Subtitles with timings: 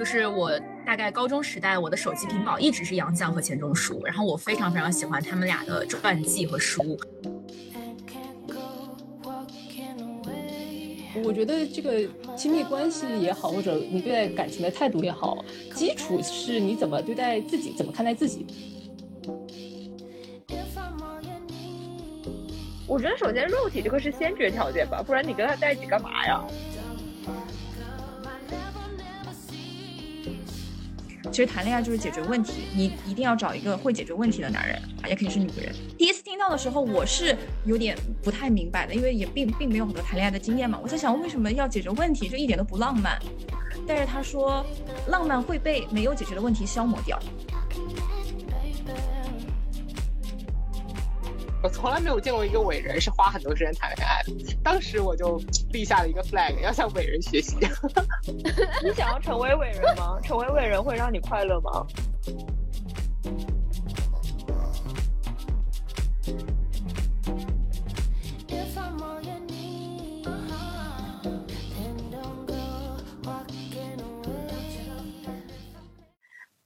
[0.00, 0.50] 就是我
[0.86, 6.98] 大概高中时代，我的手机屏保一直是杨绛和钱钟书，然后我非常非常喜欢他们俩的传记和书。
[11.22, 15.44] 我觉得这个亲密关系也好，或者你对待感情的态度也好，
[15.74, 18.46] 基础是你怎么对待自己，怎么看待自己。
[22.86, 26.42] 我觉得首先肉体这个是先决条件吧，不然你跟他在一起干嘛呀？
[31.40, 35.74] 其实谈恋爱就是解决问题，你一定要找一个会解决问题的男人啊，也可以是女人。
[35.96, 40.78] 第一次听到的时候，我是有点不太明白的，因为也并并没有很多谈恋爱的经验嘛。
[40.82, 43.18] 我在想，为什么要解决问题，就一点都不浪漫？
[43.88, 44.62] 但是他说，
[45.08, 47.18] 浪漫会被没有解决的问题消磨掉。
[51.62, 54.32] 我从来没有见过一个伟人是花很多时间谈恋爱的。
[54.62, 55.36] 当时我就
[55.72, 57.56] 立下了一个 flag，要向伟人学习。
[58.82, 60.18] 你想要成为伟人吗？
[60.22, 61.86] 成为伟人会让你快乐吗？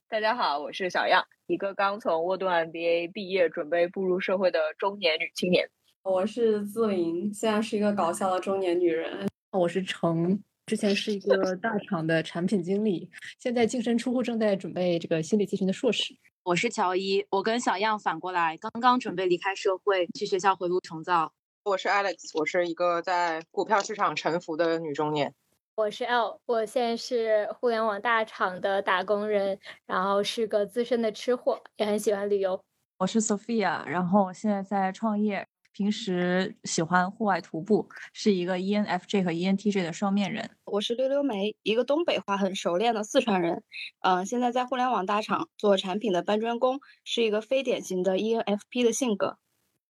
[0.08, 5.68] 大家好，我是小样，一个刚从沃顿 MBA 毕业，准备步入社会的中年女青年。
[6.02, 9.28] 我是自林，现在是一个搞笑的中年女人。
[9.52, 16.16] 我是程，之前是一个大厂的产品经理，现在净身出户，正在准备这个心理咨询的硕士。
[16.44, 21.30] 我是乔伊，我跟小样反过来，刚刚准备离开社会，去学校回炉重造。
[21.64, 25.34] 我是 Alex，我是一个在股票市场沉浮的女中年。
[25.76, 32.62] 我是 L，我现在是互联网大厂的打工人，然后是个资深的吃货，也很喜欢旅游。
[32.98, 40.48] 我是 Sophia，然后现在在创业，平时喜欢户外徒步，是一个 ENFJ 和 ENTJ 的双面人。
[40.66, 43.64] 我是溜溜梅，一个东北话很熟练的四川人，
[44.02, 49.38] 嗯，现在在互联网大厂做产品的搬砖工，是一个非典型的 ENFP 的性格。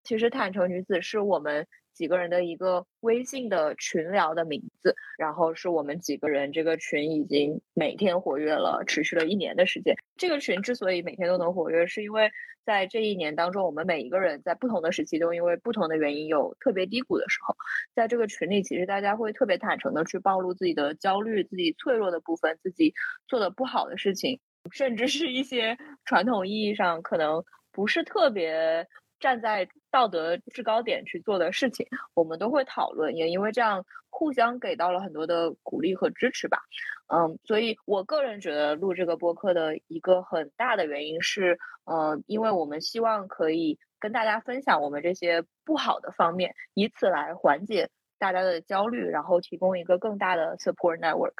[0.05, 1.67] 其实坦诚女子是我们。
[1.95, 9.95] 几个人的一个微信的群聊的名字，然后是我们几个人这个群已经每天活跃了，持续了一年的时间。
[10.17, 12.31] 这个群之所以每天都能活跃，是因为
[12.65, 17.57] 在这一年当中，我们每一个人在不同的时期都因为不同的原因有特别低谷的时候，
[17.95, 22.95] 在这个群里，其实大家会特别坦诚的去暴露自己的焦虑、自己脆弱的部分、自己
[23.27, 28.87] 做的不好的事情，甚至是一些传统意义上可能不是特别。
[29.22, 36.59] 站在道德制高点去做的事情，我们都会讨论，也因为这样互相给到了很多的鼓励和支持吧。
[37.06, 47.88] 嗯，所以我个人觉得录这个播客的一个很大的原因是，呃，因为我们希望可以跟大家分享我们这些不好的方面，以此来缓解
[48.19, 51.34] 大家的焦虑，然后提供一个更大的 support network。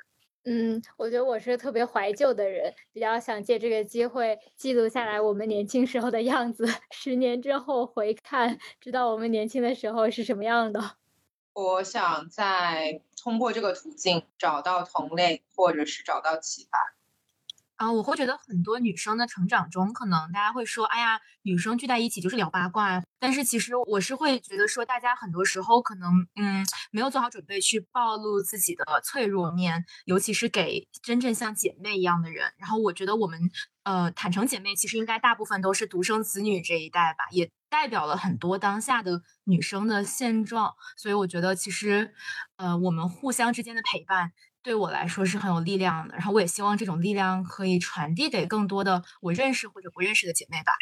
[0.45, 10.97] 嗯，我觉得我是特别怀旧的人，比较想借这个机会记录下来我们年轻时候的样子，十年之后回看，知道我们年轻的时候是什么样的。
[11.55, 16.95] 我想在通过这个途径找到同类，或者是找到启发。
[17.83, 23.03] 啊，我会觉得很多女生的成长中，可能大家会说，哎呀，女生聚在一起就是聊八卦。
[23.19, 32.53] 但是其实我是会觉得说，大家很多时候可能，嗯，没有做好准备去暴露自己的脆弱面，尤其是给真正像姐妹一样的人。
[32.57, 33.51] 然后我觉得我们，
[33.83, 40.73] 呃，坦诚姐妹其实应该大部分都是独生子女这一代吧，也代表了很多当下的女生的现状。
[40.97, 42.15] 所以我觉得其实，
[42.59, 44.31] 呃，我们互相之间的陪伴。
[44.63, 50.73] 对我来说是很有力量的，然后我也希望这种力量可以传递给更多的我认识或者不认识的姐妹吧。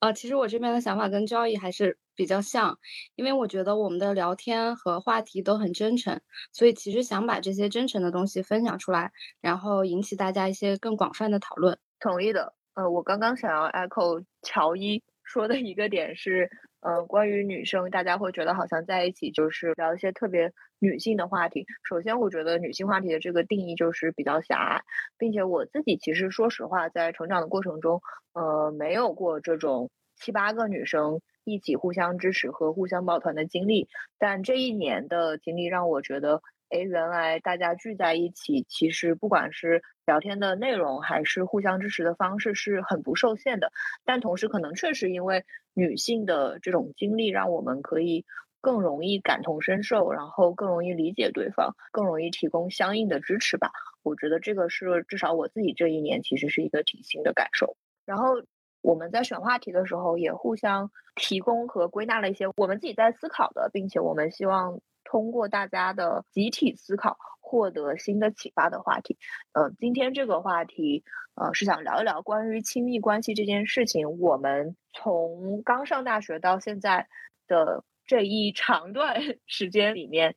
[0.00, 2.78] 呃，其实我这边的想法跟交易还是比较像，
[3.14, 6.20] 因为我觉得我们的聊天和话题都很真诚，
[6.52, 11.78] 所以其实想把这些真诚的东西分享出来，然后引起大家一些更广泛的讨论。
[11.98, 12.54] 同意的。
[12.74, 16.48] 呃，我刚刚想要 echo 乔伊说的一个点是。
[16.80, 21.66] 嗯，关于女生，大家会觉得好像在一起就是聊一些特别女性的话题。
[21.82, 24.82] 首先，我觉得女性话题的这个定义就是比较狭隘，
[25.18, 28.02] 并且我自己其实说实话，在成长的过程中，
[28.34, 33.88] 呃，没有过这种七八个女生一起互相支持和互相抱团的经历。
[34.16, 36.40] 但这一年的经历让我觉得。
[36.70, 43.70] 哎，原来大家聚在一起，其实不管是聊天的内容，还是互相支持的方式，是很不受限的。
[44.04, 48.24] 但同时，可能确实因为女性的这种经历，让我们可以
[48.60, 53.70] 更容易感同身受，然后更容易理解对方，更容易提供相应的支持吧。
[54.02, 57.76] 我觉得这个是至少我自己这一年其实是一个挺新的感受。
[58.04, 58.42] 然后
[58.86, 64.80] 我们在选话题的时候，也互相提供和归纳了一些我们自己在思考的，并且我们希望。
[65.08, 69.16] 通过大家的集体思考，获得新的启发的话题。
[69.52, 71.04] 呃，今天这个话题，
[71.36, 74.18] 呃，是想聊一聊关于亲密关系这件事情。
[74.18, 77.06] 我们从刚上大学到现在
[77.46, 79.14] 的这一长段
[79.46, 80.34] 时间里面，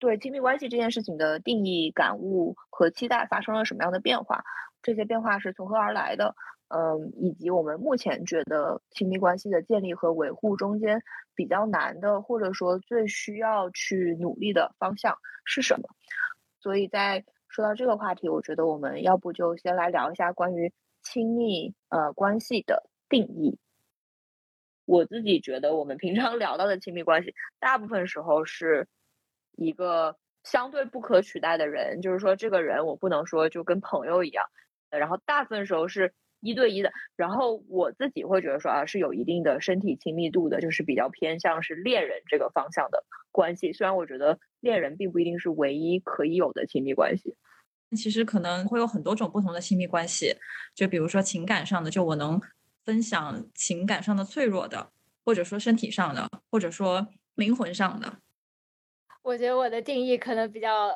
[0.00, 4.42] 对亲密关系这件事情的定义、感悟和期待发生了什么样的变化？
[4.82, 6.34] 这些变化是从何而来的？
[6.72, 11.02] 嗯，以及我们目前觉得亲密关系的建立和维护中间
[11.34, 15.88] 比较难的，或者说最需要去努力的方向是什么？
[16.60, 20.72] 所以在说到这个话题，我觉得我们要不就先来聊一下关于
[21.02, 23.58] 亲密呃关系的定义。
[24.84, 28.86] 我自己觉得，我们平常聊到的亲密关系，大部分时候是
[29.56, 34.44] 一个相对不可取代的人，就是说这个人我不能说就跟朋友一样，
[34.88, 36.14] 然后大部分时候是。
[36.40, 43.72] 一对一的，然后我自己会觉得说啊，是有一定的身体亲密度的，就是比较偏向是恋人这个方向的关系。
[43.72, 47.36] 虽然我觉得恋人并不一定是唯一可以有的亲密关系，
[47.96, 50.34] 其实可能会有很多种不同的亲密关系。
[50.74, 52.40] 就比如说情感上的，就我能
[52.84, 54.90] 分享情感上的脆弱的，
[55.24, 58.18] 或者说身体上的，或者说灵魂上的。
[59.22, 60.90] 我觉得我的定义可能比较。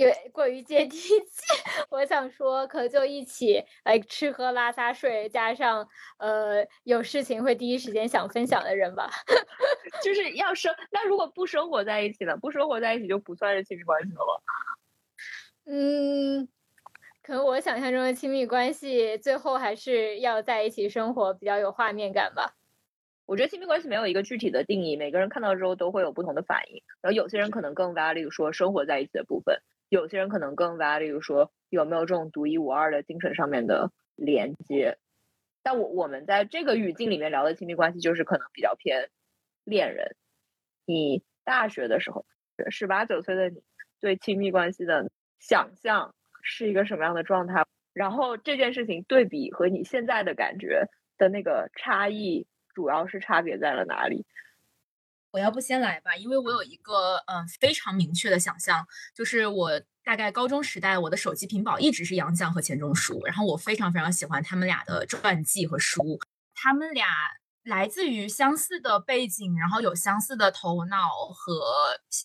[0.00, 1.12] 因为过于接地气，
[1.90, 5.86] 我想说，可能就一起来吃喝拉撒睡，加上
[6.16, 9.10] 呃有事情会第一时间想分享的人吧。
[10.02, 12.34] 就是要生，那如果不生活在一起呢？
[12.38, 14.40] 不生活在一起就不算是亲密关系了吗？
[15.66, 16.48] 嗯，
[17.22, 22.56] 可能我想象中的亲密关系，最后还是要在一起生活，比较有画面感吧。
[23.26, 26.82] 我觉得亲密关系没有一个具体的定义，每个人看到之后都会有不同的反应。
[27.02, 29.60] 然后有些人可能更 value 说生活在一起的部分。
[29.90, 34.96] 有些人可能更 value 说有没有这种独一无二的精神上面的连接，
[35.62, 39.10] 但我我们在这个语境里面聊的亲密关系就是可能比较偏
[39.64, 40.16] 恋人。
[40.86, 42.24] 你大学的时候，
[42.70, 43.62] 十八九岁的你
[44.00, 47.66] 对亲密关系的想象是一个什么样的状态？
[47.92, 50.84] 然后这件事情对比和你现在的感觉
[51.18, 54.24] 的那个差异，主要是差别在了哪里？
[55.32, 66.18] 我要不先来吧，因为我有一个嗯非常明确的想象，就是我大概高中时代，我的手机屏保一直是杨绛和钱钟书，然后我非常非常喜欢他们俩的传记和书，
[66.54, 67.06] 他们俩
[67.62, 71.62] 来自于相似的背景，然后有相似的头脑和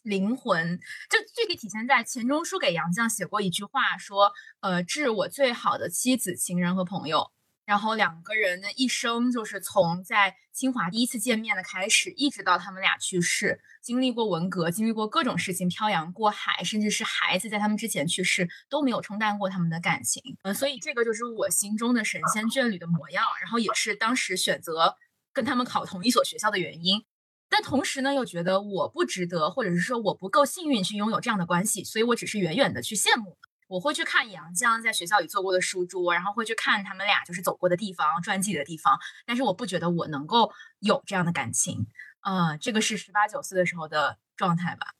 [0.04, 0.80] 灵魂，
[1.10, 4.32] 就具体体现在钱钟书给杨绛写过一句话，说
[4.62, 7.35] 呃致我最好的妻子、情人和朋友。
[7.66, 20.22] 然后两个人的一生，就是从在清华第一次见面的开始，一直到他们俩去世，经历过文革，经历过各种事情，漂洋过海，甚至是孩子在他们之前去世，都没有冲淡过他们的感情。
[20.44, 24.96] 嗯，所以这个就是我心中的神仙眷侣的模样，然后也是当时选择
[25.34, 27.04] 跟他们考同一所学校的原因。
[27.50, 33.38] 但同时呢，又觉得我不值得，或者是说我不够幸运去拥有这样的关系，所以我只是远远的去羡慕。
[33.68, 39.00] 我会去看杨绛在学校里做过的书桌，然后会去看他们俩就是走过的地方、传记的地方。
[39.26, 41.88] 但是我不觉得我能够有这样的感情，
[42.22, 44.94] 呃，这个是十八九岁的时候的状态吧。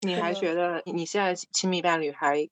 [0.00, 2.48] 你还觉得你现在亲密伴侣还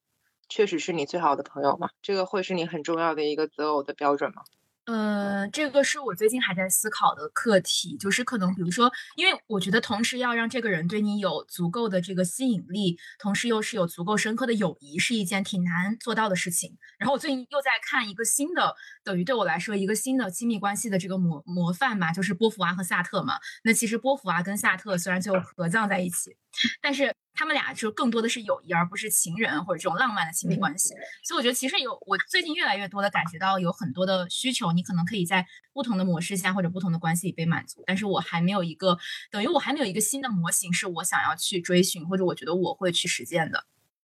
[0.48, 1.90] 确实是你最好的朋友吗？
[2.02, 4.42] 这个会是你很重要的一个择偶的标准吗？
[4.88, 16.78] 呃，这个是我最近还在思考的课题，就是可能比如说，因为我觉得同时要让这个人对你有足够的这个吸引力，同时又是有足够深刻的友谊，是一件挺难做到的事情。
[16.98, 18.74] 然后我最近又在看一个新的，
[19.08, 23.38] 等于对我来说一个新的亲密关系的这个模模范吧，就是波伏娃和萨特嘛。
[23.64, 26.36] 那其实波伏娃跟萨特虽然最后合葬在一起，
[26.82, 27.14] 但是。
[27.38, 30.88] 他们俩就更多的是友谊，而不是情人或者这种浪漫的亲密关系。
[31.22, 37.84] 所以我觉得其实有我最近越来越多的感觉到有很多的需求，你可能可以在不同的模式下或者不同的关系里被满足。
[37.86, 38.98] 但是我还没有一个
[39.30, 43.66] 等于我还没有一个新的模型是我想要去追寻或者我觉得我会去实践的。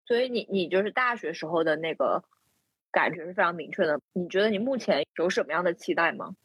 [0.07, 2.23] 所以你你就是大学时候的那个
[2.91, 3.99] 感觉是非常明确的。
[4.13, 6.35] 你觉得你目前有什么样的期待吗？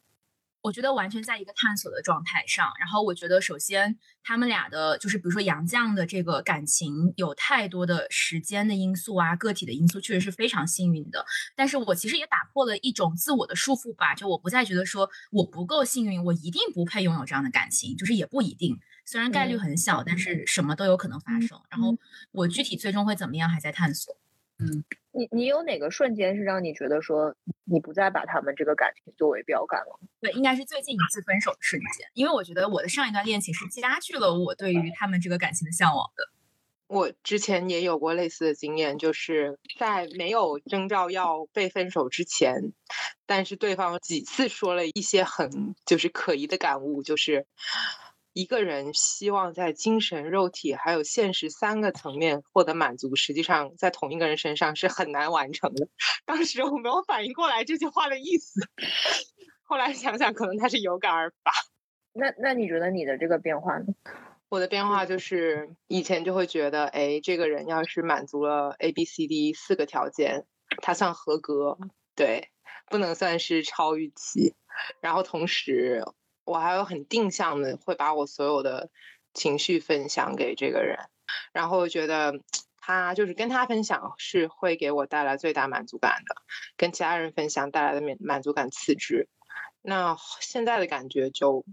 [0.61, 11.23] 我觉得完全在一个探索的状态上，然后我觉得首先他们俩的，就是比如说杨绛的这个感情有太多的时间的因素啊，个体的因素，确实是非常幸运的。
[11.55, 21.61] 但是我其实也打破了一种自我的束缚吧，就我不再觉得说我不够幸运，我一定不配拥有这样的感情，就是也不一定，虽然概率很小，但是什么都有可能发生。
[21.69, 21.95] 然后
[22.31, 24.17] 我具体最终会怎么样，还在探索。
[24.57, 27.35] 嗯，你你有哪个瞬间是让你觉得说
[27.65, 29.99] 你不再把他们这个感情作为标杆了？
[30.21, 36.29] 对，应该是最近一次分手的瞬间，因为我觉得我的上一段恋情是加剧了我对于他们这个感情的向往的。
[36.87, 42.73] 我之前也有过类似的经验，就是在没有征兆要被分手之前，
[43.25, 47.47] 但是对方几次说了一些很就是可疑的感悟，就是
[48.35, 55.87] 一个人希望在精神、肉体还有现实三个层面获得满足，实际上在同一个人身上是很难完成的。
[56.27, 58.59] 当时我没有反应过来这句话的意思，
[59.63, 61.53] 后来想想，可能他是有感而发。
[62.11, 63.85] 那那你觉得你的这个变化呢？
[64.49, 70.45] 我的变化就是以前就会觉得，哎，这个人要是满足了 A、B、C、D 四个条件，
[70.81, 71.77] 他算合格，
[72.15, 72.49] 对，
[72.89, 74.53] 不能算是超预期。
[74.99, 76.03] 然后同时，
[76.45, 78.89] 我还有很定向的会把我所有的
[79.33, 80.97] 情绪分享给这个人，
[81.51, 82.39] 然后觉得
[82.77, 86.35] 他就是跟他分享是会给我带来最大满足感的，
[86.77, 89.27] 跟其他人分享带来的满满足感次之。
[89.81, 91.65] 那现在的感觉就。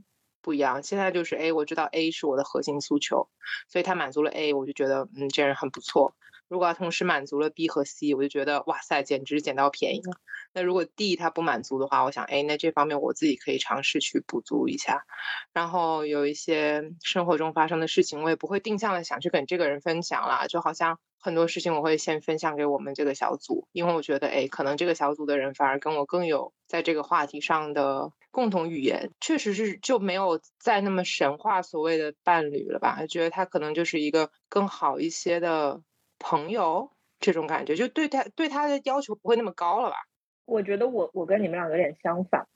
[0.44, 3.30] 不一样，现在就是哎，我知道 A 是我的核心诉求，
[3.68, 6.16] 所以他满足了 A，我就觉得嗯，这人很不错。
[6.48, 10.16] 如果他同时满足了 B 和 C，我就觉得哇塞，简直捡到便宜了。
[10.52, 15.04] 那如果 D 他不满足的话，我想哎，那这方面我自己可以尝试去补足一下。
[15.52, 28.12] 然后有一些生活中发生的事情，我也不会定向的想去跟这个人分享啦，就好像很多事情我会先分享给我们这个小组，因为我觉得哎，可能这个小组的人反而跟我更有在这个话题上的。
[28.32, 33.04] 共同语言确实是就没有再那么神话所谓的伴侣了吧？
[33.06, 35.82] 觉得他可能就是一个更好一些的
[36.18, 36.90] 朋友，
[37.20, 39.96] 这种感觉就对他对他的要求不会那么高了吧？
[40.44, 42.46] 我觉得我我跟你们两个有点相反，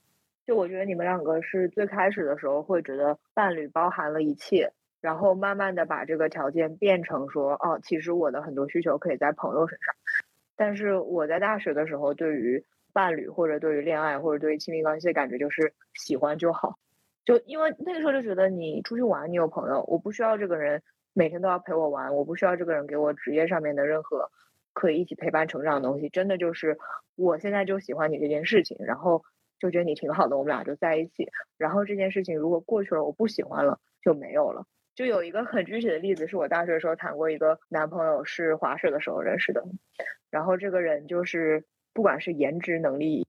[0.46, 9.94] 就我觉得你们两个是最开始的时候会觉得伴侣包含了一切，然后慢慢的把这个条件变成说哦，其实我的很多需求可以在朋友身上，
[10.56, 12.64] 但是我在大学的时候对于。
[12.92, 16.78] 伴侣或者对于恋爱或者对于亲密关系的感觉就是喜欢就好，
[17.26, 24.30] 就因为那个时候就觉得你出去玩你有朋友，我不需要这个人每天都要陪我玩，我不需要这个人给我职业上面的任何
[24.76, 26.76] 可以一起陪伴成长的东西，真的就是
[27.16, 29.24] 我现在就喜欢你这件事情，然后
[29.58, 34.66] 就觉得你挺好的，我们俩就在一起，然后这件事情如果过去了我不喜欢了就没有了。
[34.94, 39.64] 就有一个很具体的例子，是我大学的时候谈过一个男朋友，是滑雪的时候认识的，
[40.30, 41.64] 然后这个人就是。
[41.96, 43.24] 不管是颜值、能力、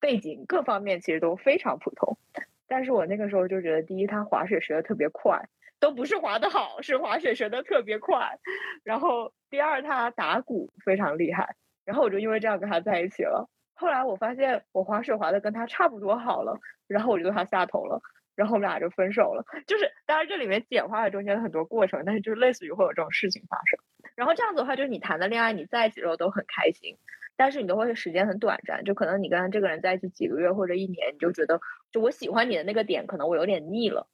[0.00, 2.18] 背景各方面，其实都非常普通。
[2.66, 5.48] 但是我那个时候就觉得，第一，他滑雪学的特别快，
[5.80, 8.38] 都不是滑的好，是滑雪学的特别快。
[8.84, 11.56] 然后第二，他打鼓非常厉害。
[11.84, 13.48] 然后我就因为这样跟他在一起了。
[13.74, 18.00] 后来我发现我滑雪滑的跟他差不多好了，然后我就对他下头了。
[18.36, 19.44] 然后我们俩就分手了。
[19.66, 23.78] 就是当然这里面简化了中间的很多过程，但是就是类似于会有这种事情发生。
[24.14, 26.96] 然后这样子的话，就是你谈的恋爱，你在一起的时候都很开心。
[27.36, 31.58] 但是你都会时间很短暂，就可能你跟这个人在一起几个月或者一年，你就觉得
[31.90, 34.06] 就我喜欢你的那个点，可能我有点腻了，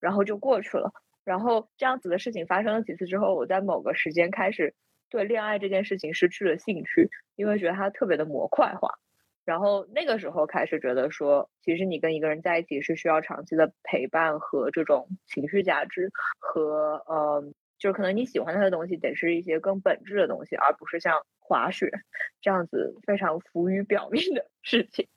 [0.00, 0.92] 然后就过去了。
[1.24, 4.74] 然后这样子的事情发生了几次之后，我在某个时间开始
[5.08, 8.98] 对恋爱这件事情失去了兴趣，因为觉得它特别的模块化。
[9.44, 17.44] 然后那个时候开始觉得说，其实你跟一个人在一起是需要长期的陪伴和这种情绪价值和呃，
[17.78, 21.20] 就是可能你喜欢他的东西得是一些更本质的东西，而不是像。
[21.50, 21.90] 滑雪
[22.40, 25.08] 这样子非常浮于表面的事情，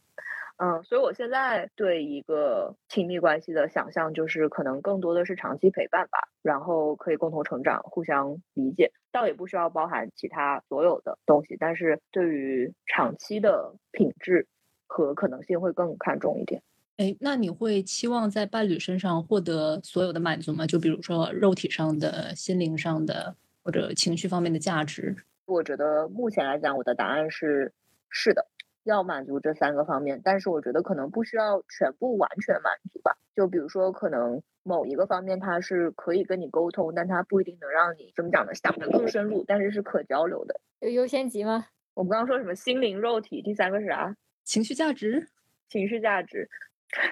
[0.58, 14.48] 嗯，所以我现在对一个亲密关系的想象就是，可能更多的是长期陪伴吧，然后可以共同成长、互相理解，倒也不需要包含其他所有的东西，但是对于长期的品质
[14.88, 16.62] 和可能性会更看重一点。
[16.98, 20.68] 哎，那你会期望在伴侣身上获得所有的满足吗？
[20.68, 25.16] 就比如说肉体上的、心灵上的或者情绪方面的价值？
[25.46, 27.74] 我觉得目前来讲，我的答案是
[28.10, 28.46] 是的，
[28.84, 30.22] 要满足这三个方面。
[30.24, 33.18] 但是我觉得可能不需要全部完全满足吧。
[33.36, 38.54] 就比如说，可能某一个方面它是可以跟你沟通，但它不一定能让你怎么讲呢？
[38.54, 40.60] 想的更深入，但是是可交流的。
[40.80, 41.68] 有优先级吗？
[41.94, 44.16] 我们刚刚说什么心灵、肉体，第三个是啥？
[44.44, 45.28] 情绪价值。
[45.70, 46.50] 情绪价值。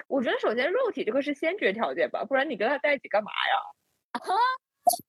[0.06, 4.20] 我觉得首先肉体这个是先决条件吧，不然你跟他在一起干嘛呀？
[4.20, 4.20] 啊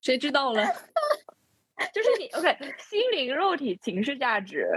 [0.02, 0.64] 谁知道了？
[1.94, 4.68] 就是你 OK，心灵、肉体、情绪价值，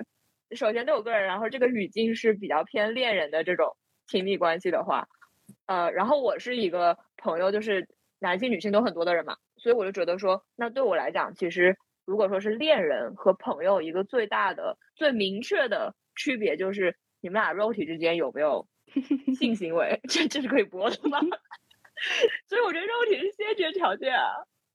[0.55, 3.76] 首先对我个人，然后这个语境是比较偏恋人的这种
[4.07, 5.09] 亲密关系的话，
[5.67, 7.88] 呃，然后我是一个朋友，就是
[8.21, 18.67] 男性、女性都很多的人嘛，所以我就觉得说，那对我来讲，其实如果说是恋人和朋友，一个最大的、最明确的区别就是你们俩肉体之间有没有
[19.38, 21.19] 性行为，这这是可以播的吗？
[22.47, 24.29] 所以我觉得肉体是先决条件啊。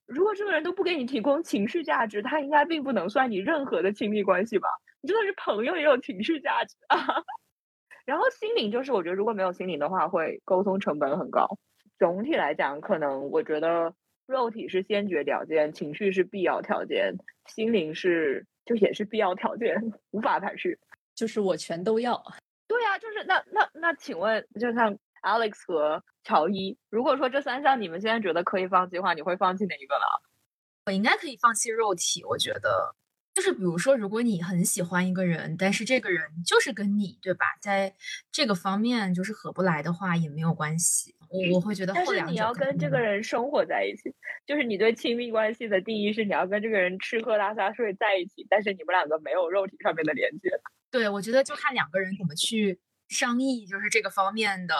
[0.08, 4.68] 如果这个人都不给你提供情绪价值，他应该并不能算你任何的亲密关系吧？
[5.01, 6.98] 你就算是朋友也有情绪价值啊。
[8.05, 11.48] 然后心灵就是，我觉得如果没有心灵的话，会沟通成本很高。
[12.00, 13.93] 总体来讲，可能我觉得
[14.25, 17.13] 肉体是先决条件，情绪是必要条件，
[17.46, 19.77] 心灵是就也是必要条件，
[20.10, 20.79] 无法排斥。
[21.13, 22.22] 就是我全都要。
[22.67, 26.75] 对呀，就是那那那，请问就像 Alex 和乔伊。
[26.89, 30.05] 如果说这三项你们现在觉得可以放弃的话，你会放弃哪一个呢？
[30.88, 32.96] 我应该可以放弃肉体，我觉得。
[33.34, 37.46] 就是比如说，如果你很喜欢一个人，但是这个人就是跟你，对吧？
[37.62, 37.94] 在
[38.32, 41.16] 这个方面就是合不来的话，也没有关系。
[41.30, 44.14] 我我会觉得，但是你要跟这个人生活在一起，
[44.46, 50.50] 就是你对亲密关系的定义是你要跟这个人吃喝拉撒睡在一起，但是你们两个没有肉体上面的连接。
[50.92, 54.76] 对，我觉得就看两个人怎么去商议，就是这个方面的。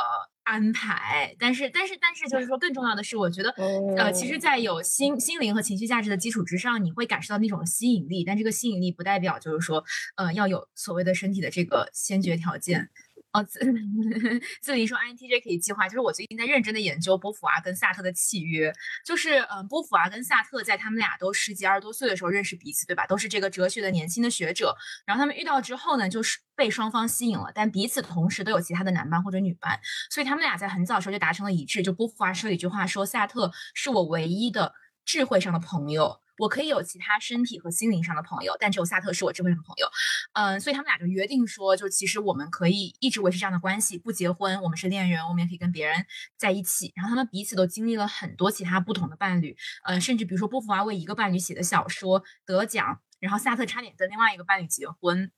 [0.52, 3.50] 安排，但是但是但是，就是说，更重要的是，我觉得，
[3.96, 9.82] 呃，其实，在有心心灵和情绪价值的基础之上，你会感受到那种吸引力，但这个吸引力不代表就是说，
[10.18, 12.90] 呃，要有所谓的身体的这个先决条件。
[13.34, 13.60] 哦，自
[14.62, 18.74] 自林说 INTJ 可以计划，就是我最近在认真的研究波伏娃跟萨特的契约，
[19.06, 23.08] 就是嗯，波伏娃跟萨特在他们俩都十几二十多岁的时候认识彼此，对吧？
[23.08, 31.82] 都是这个哲学的年轻的学者，然后他们遇到之后呢，就是被双方吸引了，但彼此同时都有其他的男伴或者女伴，所以他们俩在很早的时候就达成了一致。
[31.82, 34.74] 就波伏娃说了一句话，说萨特是我唯一的
[35.06, 36.20] 智慧上的朋友。
[36.42, 39.88] 我可以有其他身体和心灵上的朋友，但只有萨特是我智慧上的朋友。
[40.34, 46.04] 嗯，所以他们俩就约定说，就其实我们可以一直维持这样的关系，不结婚，我们是恋人，我们也可以跟别人
[46.38, 46.92] 在一起。
[46.96, 49.56] 然后他们彼此都经历了很多其他不同的伴侣，
[49.86, 55.32] 嗯，甚至比如说波伏娃为一个伴侣写的小说得奖，然后萨特差点跟另外一个伴侣结婚。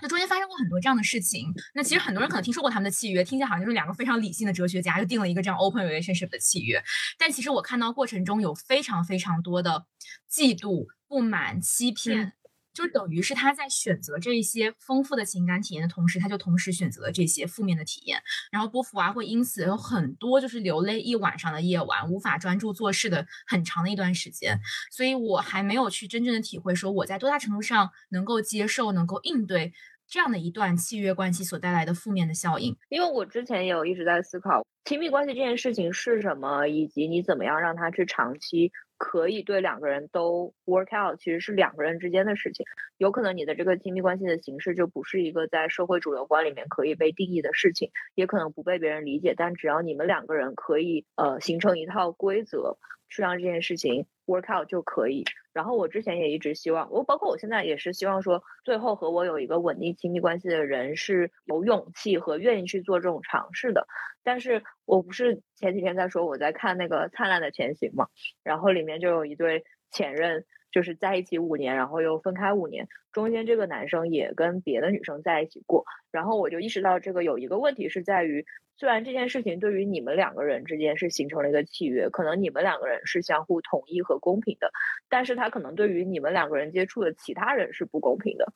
[0.00, 1.52] 那中间发生过很多这样的事情。
[1.74, 6.82] 那其实很多人可能听说过他们的契约，听起来好像就是两个非常理性的哲学家就定了一个这样 open relationship 的契约。
[7.18, 9.86] 但其实我看到过程中有非常非常多的
[10.30, 12.32] 嫉妒、不满、欺骗，
[12.78, 18.22] 就等于是他在选择这些丰富的情感体验的同时，他就同时选择了这些负面的体验。
[18.52, 24.60] 然后波伏娃会因此有很多就是流泪一晚上的夜晚，无法专注做事的很长的一段时间。
[24.92, 29.72] 所以我还没有去真正的体会说我在多大程度上能够接受、能够应对。
[30.10, 42.66] 这样的一段契约关系所带来的负面的效应，因为我之前也有一直在思考亲密关系这件事情是什么，以及你怎么样让它去长期可以对两个人都 work out，其实是两个人之间的事情。
[42.98, 49.34] 有可能你的这个亲密关系的形式就不是一个在社会主流观里面可以被定义的事情，也可能不被别人理解。
[49.36, 52.76] 但只要你们两个人可以呃形成一套规则，
[53.08, 55.24] 去让这件事情 work out 就可以。
[55.52, 63.88] 然后我之前也一直希望，我包括我现在也是希望说，最后和我有一个稳定亲密关系的人是有勇气和愿意去做这种尝试的。
[64.22, 68.06] 但是我不是前几天在说我在看那个《灿烂的前行》嘛，
[68.44, 78.44] 然后里面就有一对前任，就是在一起五年，然后又分开五年，中间这个男生也跟别的女生在一起过，然后我就意识到这个有一个问题是在于。
[78.80, 84.70] 虽然这件事情对于你们两个人之间是形成了一个契约，可能你们两个人是相互统一和公平的，
[85.08, 88.52] 但是他可能对于你们两个人接触的其他人是不公平的，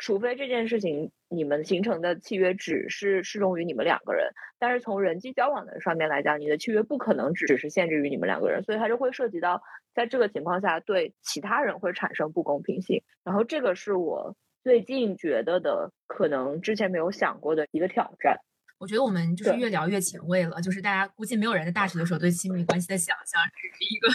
[0.00, 9.62] 除非这件事情你们形成的契约只是适用于你们两个人，但是从人际交往的上面来讲，你的契约不可能只是限制于你们两个人，所以它就会涉及到
[9.94, 14.34] 在这个情况下对其他人会产生不公平性，然后这个是我
[14.64, 18.38] 最近觉得的可能之前没有想过的一个挑战。
[18.78, 24.08] 我觉得我们就是越聊越前卫了，就是大家估计没有人在大学的时候对亲密关系的想象只是一个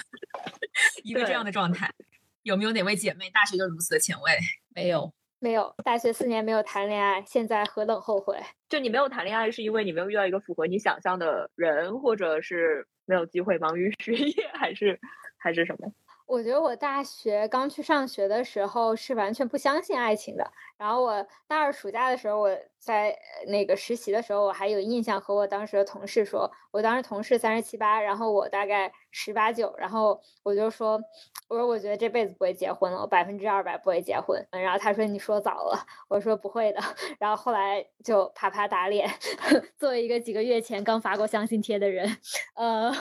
[1.05, 1.91] 一个这样的状态。
[2.41, 4.31] 有没有哪位姐妹大学就如此的前卫？
[4.73, 5.73] 没有，没有。
[5.83, 8.37] 大学四年没有谈恋爱，现在何等后悔！
[8.69, 14.99] 就你没有谈恋爱，是因为你没有遇到一个符合你想象的人，或者是没有机会忙于 学业，还是
[15.37, 15.91] 还是什么？
[16.25, 20.51] 我觉得我大学刚去上学的时候是完全不相信爱情的。
[20.77, 30.99] 然后我大二暑假的时候，我在那个实习的时候，我还有印象和我当时的同事说，我当时同事三十七八，然后我大概十八九，然后我就说，
[31.47, 34.45] 我说我觉得这辈子不会结婚了，我百分之二百不会结婚。
[34.51, 36.81] 然后他说你说早了，我说不会的。
[37.19, 39.09] 然后后来就啪啪打脸，
[39.77, 42.17] 作为一个几个月前刚发过相亲贴的人，
[42.55, 42.91] 呃，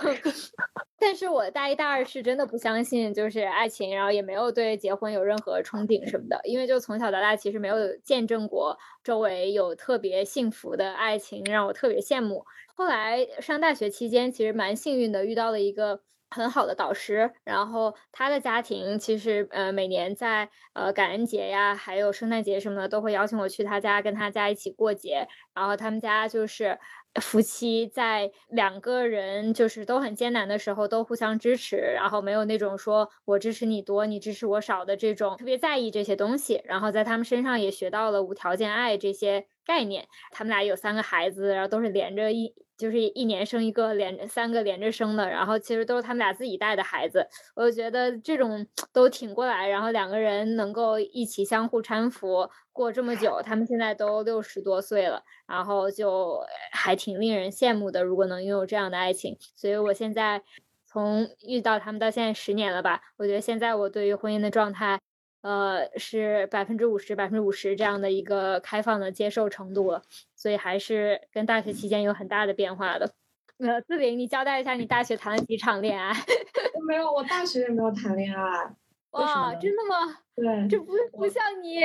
[0.98, 7.54] 但是我大一大二是真的不相信就是爱情，然后也没有对结婚有任何憧憬什么的，因为就从小到大其实。
[7.64, 12.44] 没有见证过周围有特别幸福的爱情，让我特别羡慕。
[12.74, 17.32] 后来上大学期间，其实蛮幸运的，遇到了一个很好的导师。
[17.42, 25.26] 然后他的家庭其实呃每年在呃感恩节呀，还有圣诞节什么的，都会邀请我去他家跟他家一起过节。
[25.54, 26.78] 然后他们家就是。
[27.20, 36.60] 夫妻在两个人就是都很艰难的时候都互相支持，然后没有那种说我支持你多，你支持我少的这种特别在意这些东西。
[36.64, 40.06] 然后在他们身上也学到了无条件爱这些概念。
[40.30, 47.26] 他们俩有三个孩子，然后都是连着一，就是一年生一个，连着三个连着生的，然后其实都是他们俩自己带的孩子。
[47.54, 56.40] 我就觉得这种都挺过来，然后两个人能够一起相互搀扶过这么久，他们现在都六十多岁了，然后就
[56.72, 58.02] 还挺令人羡慕的。
[58.02, 60.42] 如果能拥有这样的爱情，所以我现在
[60.84, 65.00] 从遇到他们到现在十年了吧，我觉得现在我对于婚姻的状态。
[65.44, 70.02] 呃，是百分之五十、百分之五十这样的一个开放的接受程度了，
[70.34, 73.12] 所以还是跟大学期间有很大的变化的。
[73.58, 76.14] 呃，自玲，你交代一下你大学谈了几场恋爱？
[76.88, 78.74] 没有，我大学也没有谈恋爱。
[79.10, 80.16] 哇，真的吗？
[80.34, 81.80] 对，这不不像你。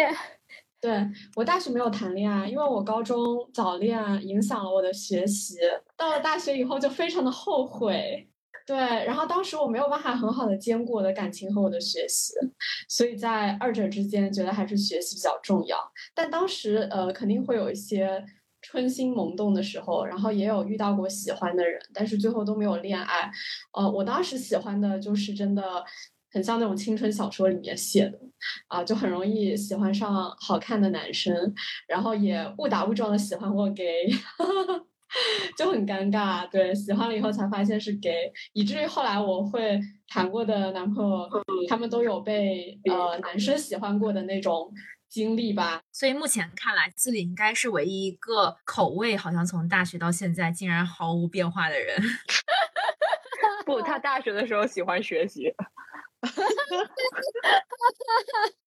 [0.80, 5.58] 对我大学没有谈恋爱，因为我高中早恋影响了我的学习，
[5.98, 8.29] 到了大学以后就非常的后悔。
[8.70, 12.36] 对，然后当时我没有办法很好的兼顾我的感情和我的学习，
[12.88, 15.76] 所以在二者之间，觉得还是学习比较重要。
[16.14, 18.24] 但当时呃，肯定会有一些
[18.62, 23.32] 春心萌动的时候，然后也有遇到过喜欢的人，但是最后都没有恋爱。
[23.74, 25.84] 呃，我当时喜欢的就是真的
[26.32, 28.20] 很像那种青春小说里面写的
[28.68, 31.34] 啊，就很容易喜欢上好看的男生，
[31.88, 34.14] 然后也误打误撞的喜欢过 gay。
[35.58, 41.28] 就很尴尬，对，喜欢了以后才发现是 gay，以至于后来我会谈过的男朋友，
[41.68, 44.72] 他们都有被呃男生喜欢过的那种
[45.08, 45.82] 经历吧。
[45.92, 52.00] 所以目前看来，自己应该是唯一一个口味好像从大学到现在竟然毫无变化的人。
[53.66, 55.54] 不，他大学的时候喜欢学习。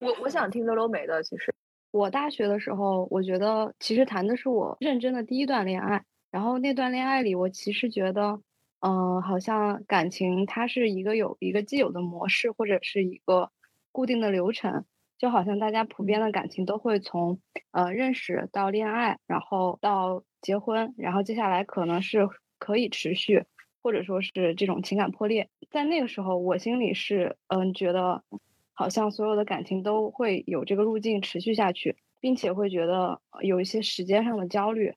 [0.00, 1.54] 我我想听刘柔梅的，其实
[1.92, 6.04] 我大学的时候，我觉得其实谈的是我认真的第一段恋爱。
[6.32, 8.40] 然后那段恋爱里，我其实觉得，
[8.80, 13.50] 嗯，好像感情它是一个有一个既有的模式，或者是一个
[13.92, 14.86] 固定的流程，
[15.18, 17.38] 就好像大家普遍的感情都会从
[17.70, 22.26] 呃认识到恋爱，然后到结婚，然后接下来可能是
[22.58, 23.44] 可以持续，
[23.82, 25.50] 或者说是这种情感破裂。
[25.70, 28.24] 在那个时候，我心里是嗯觉得，
[28.72, 34.94] 好像所有的感情都会有这个路径持续下去，并且会觉得有一些时间上的焦虑。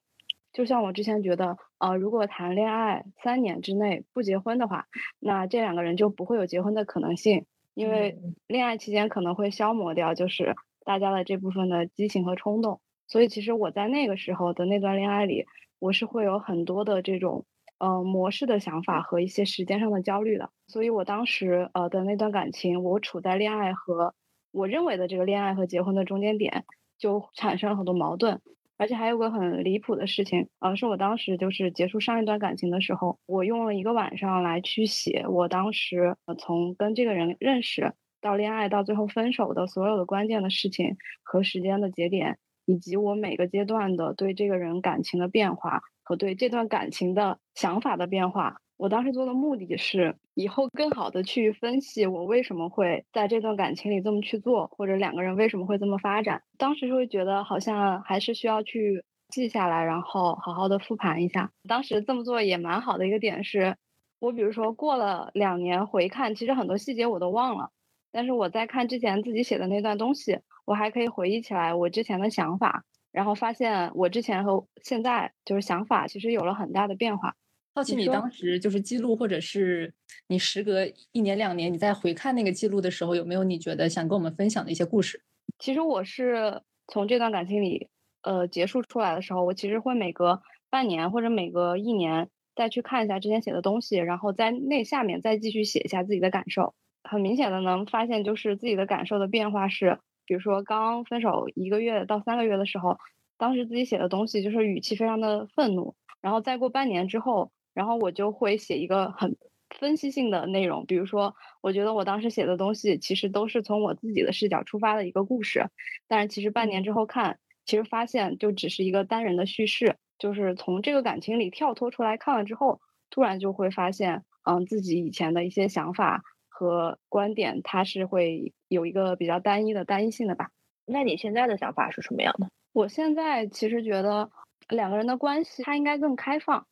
[0.56, 4.88] 就像我之前觉得，呃，如果谈恋爱三年之内不结婚的话，
[5.20, 12.80] 那这两个人就不会有结婚的可能性，因为恋爱期间可能会消磨掉就是大家的这部分的激情和冲动。
[13.06, 15.46] 所以其实我在那个时候的那段恋爱里，
[15.78, 17.46] 我是会有很多的这种
[17.78, 20.52] 呃模式的想法和一些时间上的焦虑的。
[20.68, 24.16] 所以我当时呃的那段感情，我处在恋爱和
[24.54, 26.64] 我认为的这个恋爱和结婚的中间点，
[26.98, 28.40] 就产生了很多矛盾。
[28.78, 48.58] 而且还有个很离谱的事情，呃，是我当时就是结束上一段感情的时候，我用了一个晚上来去写我当时从跟这个人认识到恋爱到最后分手的所有的关键的事情和时间的节点，以及我每个阶段的对这个人感情的变化和对这段感情的想法的变化。
[48.78, 56.44] 我当时做的目的是，以后更好的去分析我为什么会在这段感情里这么去做，或者两个人为什么会这么发展。
[56.58, 61.50] 当时就会觉得好像还是需要去记下来，然后好好的复盘一下。
[61.70, 63.78] 当时这么做也蛮好的一个点是，
[64.20, 67.70] 我比如说过了两年回看，其实很多细节我都忘了，
[68.12, 72.84] 但是我在看之前自己写的那段东西，我还可以回忆起来我之前的想法，
[73.14, 77.36] 然后发现我之前和现在就是想法其实有了很大的变化。
[77.76, 79.94] 好奇你当时就是记录，或者是
[80.30, 85.22] 你时隔一年两年，你再回看那个记录的时候，有没有你觉得想跟我们分享的一些故事？
[85.60, 87.90] 其实我是从这段感情里，
[88.22, 96.74] 呃，结束出来的时候，我其实会每隔半年或者每隔一年再去看一下之前写的东西，然后在那下面再继续写一下自己的感受。
[97.04, 102.98] 很明显的能发现，就是自己的感受的变化是，比如说刚分手一个月到三个月的时候，
[103.38, 107.52] 当时自己写的东西就是语气非常的愤怒，然后再过半年之后。
[107.76, 109.38] 然后我就会写一个很
[109.78, 115.68] 分析性的内容，比如说，我觉得我当时写的东西其实都是从我自己的视角出发的一个故事，
[116.08, 130.52] 但是其实半年之后看，其实发现就只是一个单人的叙事，就是从这个感情里跳脱出来看了之后，突然就会发现，嗯，自己以前的一些想法和观点，它是会有一个比较单一的单一性的吧？
[130.86, 132.48] 那你现在的想法是什么样的？
[132.72, 134.30] 我现在其实觉得
[134.70, 136.66] 两个人的关系，它应该更开放。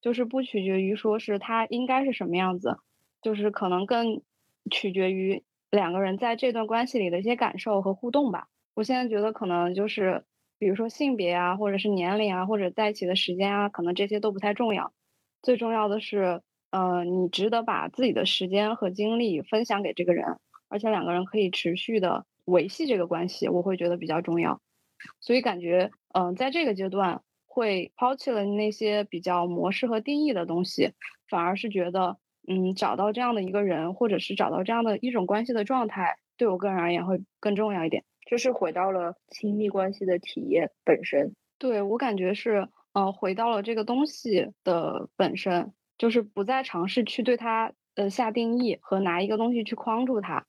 [0.00, 2.78] 就是不取决于说是他应该是什么样子，
[3.22, 4.22] 就是可能更
[4.70, 8.48] 取决于两个人在这段关系里的一些感受和互动吧。
[8.74, 10.24] 我现在觉得可能就是，
[10.58, 14.92] 比如说性别啊，或者是年龄啊，或者在一起的时间啊，可能这些都不太重要。
[15.42, 24.60] 最重要的是，呃，你值得把自己的时间和精力分享给这个人，而且两个人可以持续的维系这个关系，我会觉得比较重要。
[25.20, 27.22] 所以感觉嗯、在这个阶段
[27.56, 30.92] 会抛弃了那些比较模式和定义的东西，
[31.26, 38.04] 反而是觉得嗯找到这样的一个人，或者是找到这样的一种关系的状态，对我个人而言会更重要一点。
[38.26, 41.34] 就是回到了亲密关系的体验本身。
[41.56, 50.44] 对我感觉是，呃，回到了这个东西的本身，就是不再尝试去对它呃下定义和拿一个东西去框住它，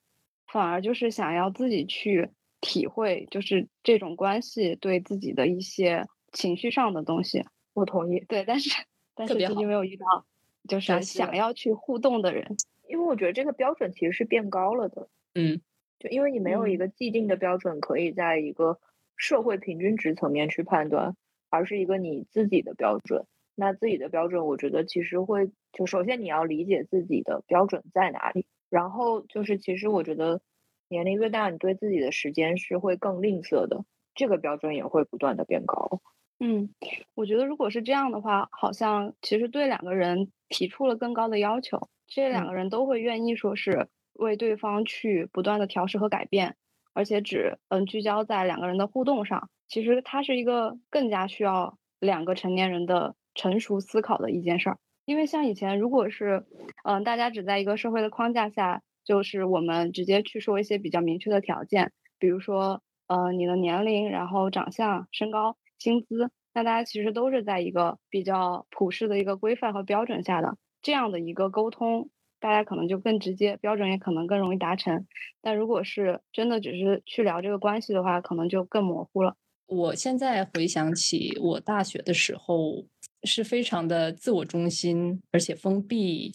[0.47, 7.45] 反而就是想要自己去体会，就是这种关系对自己的一些情绪上的东西。
[7.73, 8.19] 我同意。
[8.27, 8.69] 对，但是
[9.15, 10.25] 但是最近没有遇到，
[10.67, 12.55] 就是想要去互动的人。
[12.87, 15.59] 因为我觉得这个标准其实是变高了的，嗯，
[15.99, 18.79] 就因为你没有一嗯个既定的标准，可以在一个
[19.17, 21.15] 社会平均值层面去判断，
[21.49, 23.25] 而是一个你自己的标准。
[23.55, 30.39] 那自己的标准，我觉得其实会就首先你要理解自己的标准在哪里，然后就是其实我觉得
[30.87, 33.83] 年龄越大，你对自己的时间是会更吝啬的，
[34.15, 35.99] 这个标准也会不断的变高。
[36.39, 36.69] 嗯，
[37.15, 46.55] 我觉得如果是这样的话，好像其实对两个人提出了更高的要求，这两嗯个人都会愿意说是为对方去不断的调试和改变，
[46.93, 49.49] 而且只嗯聚焦在两个人的互动上。
[49.67, 54.77] 其实它是一个更加需要两个成年人的成熟思考的一件事儿。
[55.05, 56.45] 因为像以前，如果是
[56.83, 65.57] 嗯大家只在一个社会的框架下，就是我们直接去说一些比较明确的条件，比如说呃你的年龄，然后长相、身高。
[65.79, 72.09] 薪资，那大家其实都是在一个比较普世的一个规范和标准下的这样的一个沟通，
[72.39, 75.05] 大家可能就更直接，标准也可能更容易达成。
[75.41, 79.35] 但如果是真的只是去聊这个关系的话，可能就更模糊了。
[79.67, 82.85] 我现在回想起我大学的时候，
[83.23, 86.31] 是非常的自我中心，而且封闭，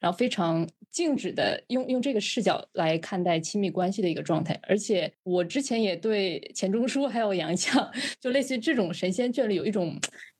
[0.00, 4.58] 然后非常静止的用用这个视角来看待亲密关系的一个状态。
[4.62, 9.98] 而且我之前也对钱钟书还有杨绛，就类似于这种神仙眷侣有一种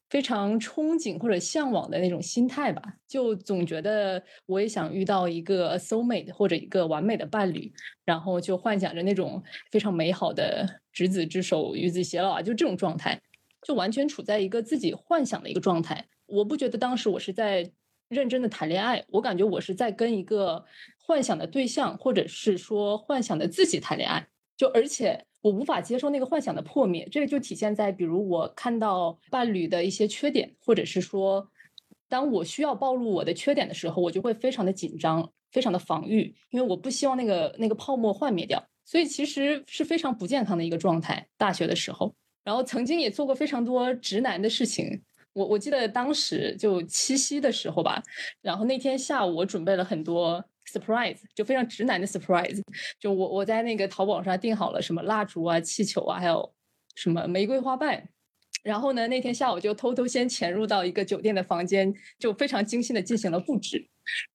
[0.09, 7.73] 非常憧憬或者向往的那种心态吧，就总觉得我也想遇到一个 soul mate 或者一个完美的伴侣，
[8.05, 13.21] 然后就幻想着那种非常美好的执子之手与子偕老啊，就这种状态，
[13.67, 16.07] 就完全处在一个自己幻想的一个状态。
[16.27, 17.69] 我不觉得当时我是在
[18.09, 20.64] 认真的谈恋爱，我感觉我是在跟一个
[21.03, 24.27] 幻想的对象，或者是说幻想的自己谈恋爱。
[24.57, 31.51] 就而且我无法接受那个幻想的破灭，这个就体现在比如我看到伴侣的一些缺点，或者是说，
[32.09, 38.64] 当我需要暴露我的缺点的时候，我就会非常的紧张，非常的防御，因为我不希望那个那个泡沫幻灭掉。
[38.85, 41.27] 所以其实是非常不健康的一个状态。
[41.37, 42.14] 大学的时候，
[42.45, 45.03] 然后曾经也做过非常多直男的事情。
[45.35, 48.03] 我我记得当时就七夕的时候吧，
[48.40, 50.42] 然后那天下午我准备了很多
[50.73, 52.62] surprise，就非常直男的 surprise。
[52.99, 56.55] 就我我在那个淘宝上订好了什么蜡烛啊、气球啊，还有
[56.94, 58.09] 什么玫瑰花瓣。
[58.62, 63.87] 然后呢，那天下午就偷偷先潜入到一个酒店的房间，就非常精心的进行了布置。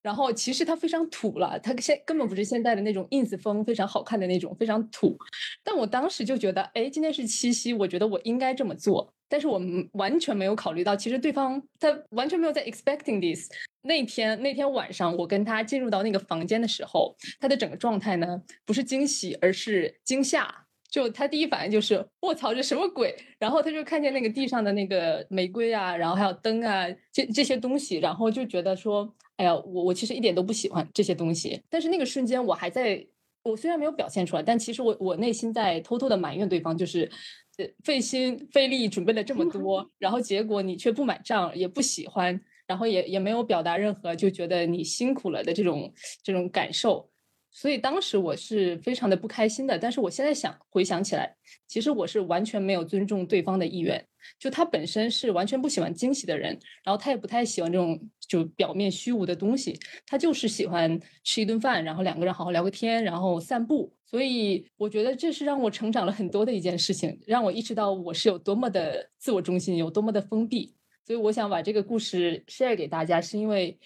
[0.01, 5.17] 然后其实它非常土了，它现根本不是现在的那种 ins 风，非常好看的那种，非常土。
[5.63, 9.13] 但我当时就觉得，哎，今天是七夕，我觉得我应该这么做。
[9.32, 13.47] 但是我们完全没有考虑到，其实对方他完全没有在 expecting this。
[13.84, 20.65] 那天那天晚上，我跟他进入到那个房间的时候，他的整个状态呢，不是惊喜，而是惊吓。
[20.89, 23.15] 就他第一反应就是卧槽，这什么鬼？
[23.38, 31.62] 然后他就看见那个地上的那个玫瑰啊，然后还有灯啊，这这些东西，然后就觉得说，哎呀，我我其实一点都不喜欢这些东西。
[31.69, 33.08] 但是那个瞬间，我还在，
[33.41, 37.10] 我虽然没有表现出来，但其实我我内心在偷偷的埋怨对方，就是，
[37.58, 47.08] 呃，费心费力准备了这么多，然后结果你却不买账，也不喜欢，然后也也没有表达任何就觉得你辛苦了的这种这种感受。
[47.51, 51.35] 所以当时我是非常的不开心的，但是我现在想回想起来，
[51.67, 54.05] 其实我是完全没有尊重对方的意愿。
[54.38, 63.91] 就他本身是完全不喜欢惊喜的人，然后他也不太喜欢这种就表面虚无的东西，他就是喜欢吃一顿饭，然后两个人好好聊个天，然后散步。
[64.05, 70.75] 所以我觉得这是让我成长了很多的一件事情，让我意识到我是有多么的自我中心，有多么的封闭。
[71.05, 73.79] 所以我想把这个故事 share 给大家，是因为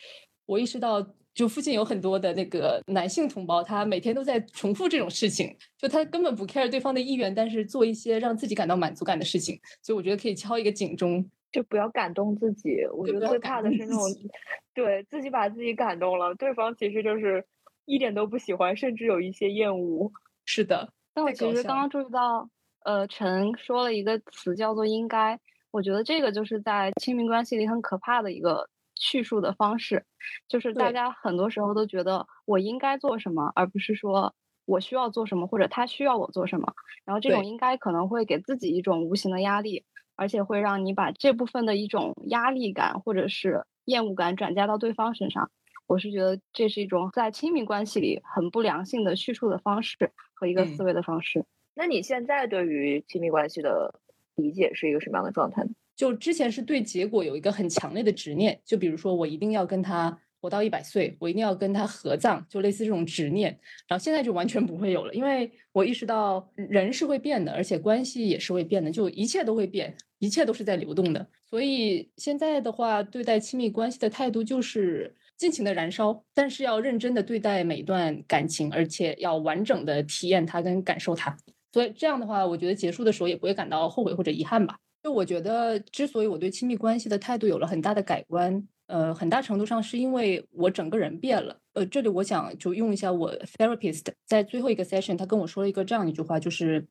[0.46, 1.08] 我意识到。
[1.34, 12.86] 就附近有很多的那个男性同胞，他每天都在重复这种事情，就他根本不 care 对方的意愿，但是做一些让自己感到满足感的事情，所以我觉得可以敲一个警钟，就不要感动自己。
[12.94, 14.00] 我觉得最怕的是那种，
[14.76, 17.44] 对自己把自己感动了，对方其实就是
[17.86, 20.12] 一点都不喜欢，甚至有一些厌恶。
[20.46, 22.48] 是的， 但我其实刚刚注意到，
[22.86, 25.40] 呃，陈说了一个词叫做“应该”，
[25.72, 28.70] 我觉得这个就是在亲密关系里很可怕的一个。
[29.04, 30.06] 叙述的方式，
[30.48, 34.34] 就是大家很多时候都觉得我应该做什么，而不是说
[34.66, 36.74] 我需要做什么，或者他需要我做什么。
[37.04, 39.84] 然后这种应该可能会给自己一种无形的压力，
[40.16, 45.52] 而且会让你把这部分的一种压力感或者是厌恶感转嫁到对方身上。
[45.86, 51.46] 我是觉得这是一种在亲密关系里很不良性的叙述的方式和一个嗯思维的方式。
[51.76, 54.00] 那你现在对于亲密关系的
[54.36, 55.72] 理解是一个什么样的状态呢？
[55.96, 63.58] 就之前是对结果有一个很强烈的执念，就比如说我一定要跟他活到一百岁，我一定要跟他合葬，就类似这种执念。
[63.88, 71.26] 然后现在就完全不会有了，因为我意识到人是会变的，而且关系也是会变的，就一切都会变，一切都是在流动的。
[71.50, 81.38] 所以现在的话，对待亲密关系的态度就是尽情的燃烧，但是要认真的对待每一段感情，而且要完整的体验它跟感受它。
[81.72, 84.78] 所以这样的话，我觉得结束的时候也不会感到后悔或者遗憾吧。
[85.04, 91.60] 就我觉得，之所以我对亲密关系的态度有了很大的改观，呃，很大程度上是因为我整个人变了。
[91.74, 96.88] 呃，这里我想就用一下我 therapist 在最后一个 session，他跟我说了一个这样一句话，就是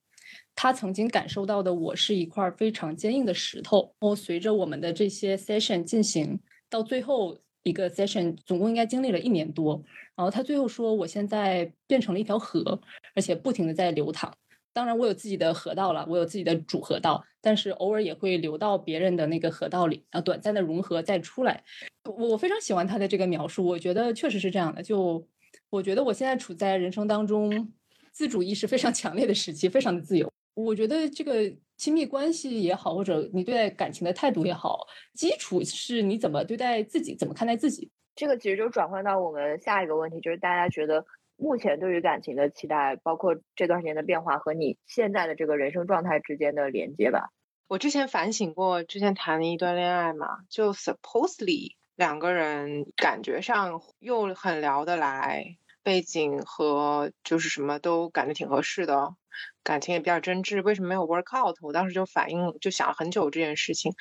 [0.55, 3.95] 他曾经感受到的我是一块非常坚硬的石头。
[3.99, 9.83] 然后随着我们的这些 session 进行到最后一个 session，总共应该经历了一年多。
[10.15, 12.79] 然后他最后说，我现在变成了一条河，
[13.15, 14.37] 而且不停的在流淌。
[14.73, 21.63] 当然，我有自己的河道了，我有自己的主河道，但是偶尔也会流到别人的那个河道里，然后短暂的融合再出来。
[22.05, 24.83] 我我非常喜欢他的这个描述，我觉得确实是这样的。
[24.83, 25.27] 就
[25.71, 27.73] 我觉得我现在处在人生当中
[28.11, 30.31] 自主意识非常强烈的时期，非常的自由。
[30.55, 37.91] 我觉得这个亲密关系也好，或者你对待感情的态度也好，基础是你怎么对待自己，怎么看待自己。
[38.15, 41.03] 这个其实就转换到我们下一个问题，就是大家觉得
[41.43, 47.33] 目前对于感情的期待，包括这段时间的变化和你现在的这个人生状态之间的连接吧。
[47.67, 59.17] 我之前反省过，之前谈了一段恋爱嘛，就 supposedly 两个人感觉上又很聊得来，背景和就是什么都感觉挺合适的，
[59.65, 61.57] 感情也比较真挚，为什么没有 work out？
[61.61, 63.93] 我当时就反应就想了很久这件事情，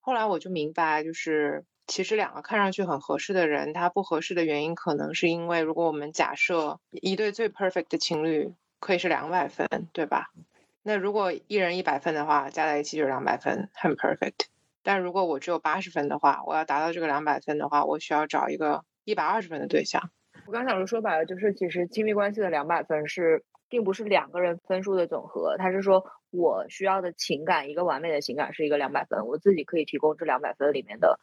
[0.00, 10.30] 后来我就明白，就是其实两个看上去很合适的人，他不合适的原因可能是因为，如果我们假设一对最 perfect 的情侣可以是两百分，对吧？
[10.82, 14.46] 那如果一人一百分的话，加在一起就是两百分，很 perfect。
[14.82, 20.10] 但如果我只有八十分的话，我要达到这个两百分的话，我需要找一个一百二十分的对象。
[20.46, 31.18] 我刚想说，说白了就是，其实亲密关系的两百分是，并不是两个人分数的总和，它是说我需要的情感，一个完美的情感是一个两百分，我自己可以提供这两百分里面的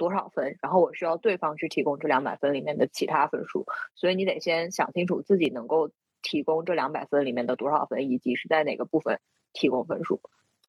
[0.00, 5.90] 多少分，然后我需要对方去提供这两百分里面的其他分数，所以你得先想清楚自己能够
[6.22, 9.20] 提供这两百分里面的多少分，以及是在哪个部分
[9.52, 10.22] 提供分数。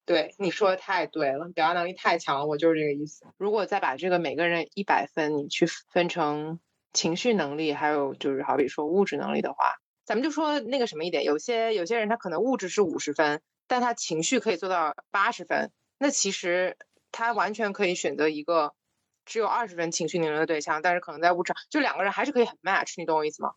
[0.04, 3.24] 对，你说的太对了，表达能力太强了，我就是这个意思。
[3.38, 6.60] 如果再把这个每个人一百分，你去分成
[6.92, 9.56] 情绪能力，还有就是好比说物质能力的话，
[10.04, 16.76] 咱们就说那个什么一点，有些有些人他可能物质是五十分，但他情绪可以做到八十分，那其实
[17.12, 18.74] 他完全可以选择一个
[19.24, 23.52] 只有二十分情绪能力的对象，但是可能在物质上，就两个人还是可以很 match，你懂我意思吗？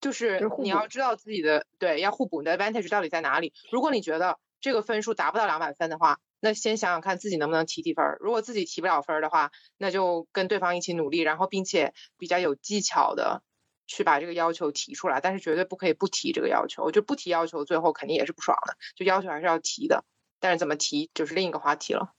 [0.00, 3.54] 就是你要知道自己的对要互补，你的 advantage 到底在哪里。
[3.70, 8.18] 如果你觉得这个分数达不到两百分的话，那先想想看自己能不能提提分儿。
[8.20, 13.42] 如果自己提不了分儿的话，那就跟对方一起努力，然后并且比较有技巧的
[13.86, 15.20] 去把这个要求提出来。
[15.22, 18.76] 但是绝对不可以不提这个要求，就不提要求，最后肯定也是不爽的。
[18.94, 20.04] 就要求还是要提的，
[20.40, 22.12] 但是怎么提就是另一个话题了。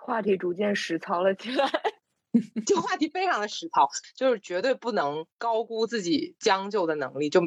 [0.00, 1.70] 话题逐渐实操了起来。
[2.64, 7.28] 这个话题非常的实操，就是绝对不能高估自己将就的能力。
[7.28, 7.40] 就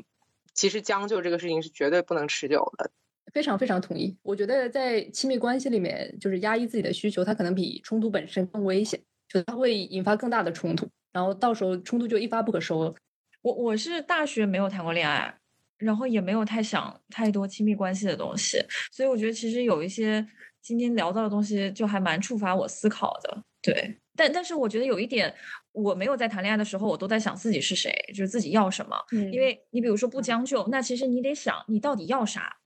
[0.54, 2.91] 其实将就这个事情是绝对不能持久的。
[3.34, 4.15] 非常非常同意。
[4.21, 12.93] 我觉得在亲密关系里面，就是压抑自己的需求，它可能比冲突本身更危险，就它会引发更大的冲突，然后到时候冲突就一发不可收了。
[13.41, 15.38] 我我是大学没有谈过恋爱，
[15.78, 18.58] 然后也没有太想太多亲密关系的东西，
[18.91, 20.26] 所以我觉得其实有一些
[20.62, 23.43] 今天聊到的东西，就还蛮触发我思考的。
[23.62, 25.34] 对，但但是我觉得有一点，
[25.71, 28.95] 我没有在谈恋爱的时候，我都在想自己是谁，就是自己要什么。
[29.12, 32.58] 嗯因为你比如说不将就，那其实你得想你到底要啥。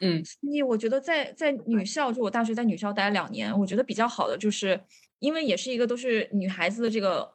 [0.00, 4.80] 嗯，你我觉得在在女校，就我大学在女校待了两年，我觉得比较好的就是，
[5.18, 7.28] 因为也是一个都是女孩子的这个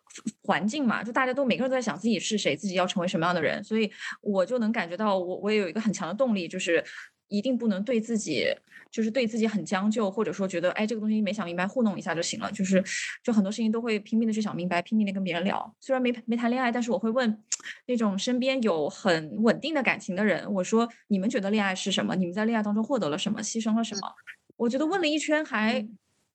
[0.44, 6.82] 环境嘛，就大家都每个人都在想自己是谁，自己要成为什么样的人，所以我就能感觉到我我也有一个很强的动力，就是
[7.28, 8.46] 一定不能对自己
[8.94, 12.82] 就是对自己很将就，或者说觉得哎这个东西没想明白糊弄一下就行了，就是
[13.24, 15.76] 就很多事情都会拼命的去想明白，拼命的跟别人聊。
[15.80, 17.44] 虽然没没谈恋爱，但是我会问
[17.88, 22.16] 那种身边有很稳定的感情的人，我说你们觉得恋爱是什么？
[22.16, 23.41] 你们在恋爱当中获得了什么？
[23.41, 24.14] 牺牲了什么？
[24.58, 25.84] 我觉得问了一圈还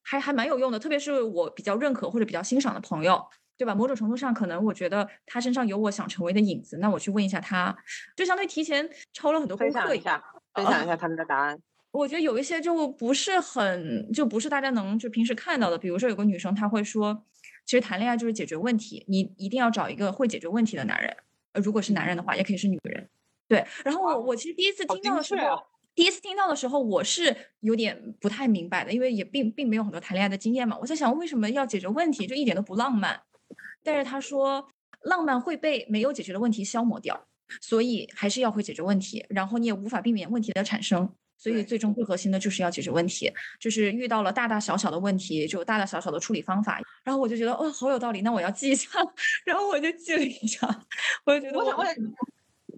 [0.02, 3.24] 还还蛮有用的，特别是我比较认可或者比较欣赏的朋友，
[3.56, 3.72] 对吧？
[3.72, 7.76] 某种程度上，可能我觉得他身上有我想成为的影子，那我去问一下他，
[8.16, 11.56] 就相对提前抄了很多功课分享一下，分享一下他们的答案。
[11.98, 15.76] 我觉得有一些就不是很，就不是大家能就平时看到的。
[15.76, 17.24] 比如说有个女生，她会说，
[17.66, 21.16] 其实谈恋爱就是解决问题，你一定要找一个会解决问题的男人。
[21.54, 23.08] 呃，如果是男人的话，也可以是女人。
[23.48, 25.60] 对，然后我我其实第一次听到的时候，
[25.92, 30.78] 第一次听到的时候，我是有点不太明白的，因为也并并没有很多谈恋爱的经验嘛。
[30.80, 33.20] 我在想，为什么要解决问题，就一点都不浪漫？
[33.82, 34.68] 但是他说，
[35.00, 37.26] 浪漫会被没有解决的问题消磨掉，
[37.60, 41.12] 所以还是要会解决问题，然后你也无法避免问题的产生。
[41.38, 46.80] 所以最终最核心的就是要解决问题，就是遇到了大大小小的问题，就大大小小的处理方法。
[47.04, 48.90] 然后我就觉得哦，好有道理，那我要记一下。
[49.46, 50.68] 然后我就记了一下，
[51.24, 51.96] 我就觉得我想问，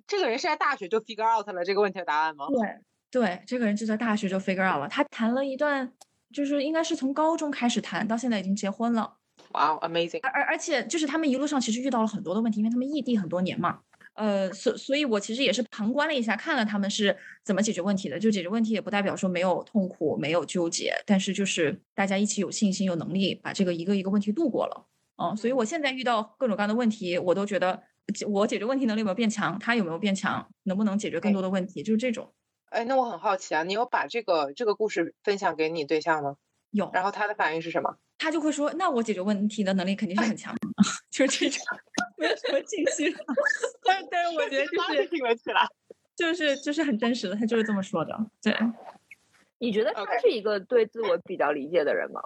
[0.07, 2.47] 这个人是在大学就 figure out 了这个问题的答案吗？
[2.49, 4.87] 对对，这个人就在大学就 figure out 了。
[4.89, 5.91] 他谈了一段，
[6.33, 9.17] 就是应该是从高中开始谈，到现在已经结婚了。
[9.53, 10.21] 哇，amazing！
[10.23, 13.81] 而而且就是他们一路上其实遇到了很多的问题，因为他们异地很多年嘛。
[14.15, 18.19] 呃，所所以，我其实也是旁观了一下，看了他们是怎么解决问题的。
[18.19, 24.87] 就解决问题也不代表说没有痛苦、没有纠结，但是就是大家一起有信心、有能力把这个一个一个问题度过了。
[25.23, 27.83] 嗯，所以我现在遇到各种各样的问题，我都觉得
[28.29, 32.33] 我解决问题能力有没有变强，他有没有变强，能不能解决更多的问题，就是这种。
[32.71, 36.37] 哎，那我很好奇啊，你有把这个这个故事分享给你对象吗？
[36.71, 36.91] 有。
[36.93, 37.97] 然后他的反应是什么？
[38.19, 40.61] 他就会说：“那我解决问题的能力肯定是很强的。”
[41.11, 41.61] 就这种，
[42.17, 43.15] 没有什么信息。
[43.85, 45.67] 但但是我觉得就是听了起来，
[46.17, 48.19] 就是就是很真实的，他就是这么说的。
[48.43, 48.55] 对，
[49.59, 52.21] 你觉得他是一个对自我比较理解的人吗？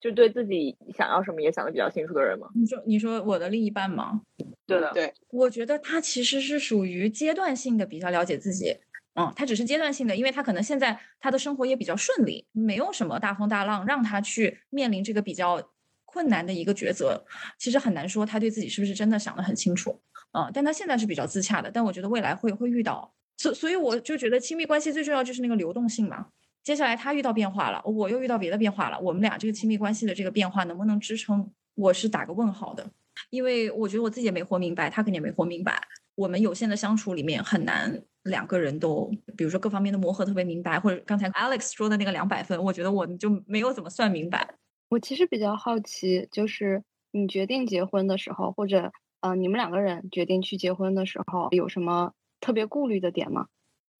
[0.00, 2.48] 就对自己想要什么也想的比较清楚的人吗？
[2.54, 4.22] 你说你说我的另一半吗？
[4.64, 8.76] 对的，对，我觉得他其实是属于阶段性的比较了解自己。
[9.14, 15.72] 嗯，他只是阶段性的，因为他可能现在他的生活也比较顺利，没有什么大风大浪让他去面临这个比较
[16.18, 17.24] 困难的一个抉择。
[17.60, 20.00] 其实很难说他对自己是不是真的想得很清楚。
[20.32, 23.14] 嗯，但他现在是比较自洽的，但我觉得未来会会遇到。
[23.36, 26.26] 所所以我就觉得亲密关系最重要就是那个流动性嘛。
[26.64, 31.48] 接下来他遇到变化了，我又遇到别的变化了，我们俩这个亲密关系的这个变化能不能支撑？
[31.76, 32.84] 我是打个问号的，
[33.30, 35.80] 因为我觉得我自己也没活明白，他肯定也没活明白。
[36.16, 38.02] 我们有限的相处里面很难。
[38.24, 44.56] 两个人都，比如说各方面的磨合特别明白，或者刚才 Alex 说的那个两百分，我觉得我就没有怎么算明白。
[44.88, 53.46] 我其实比较好奇，就是你决定结婚的时候，或者呃你们两个人决定去结婚的时候，有什么特别顾虑的点吗？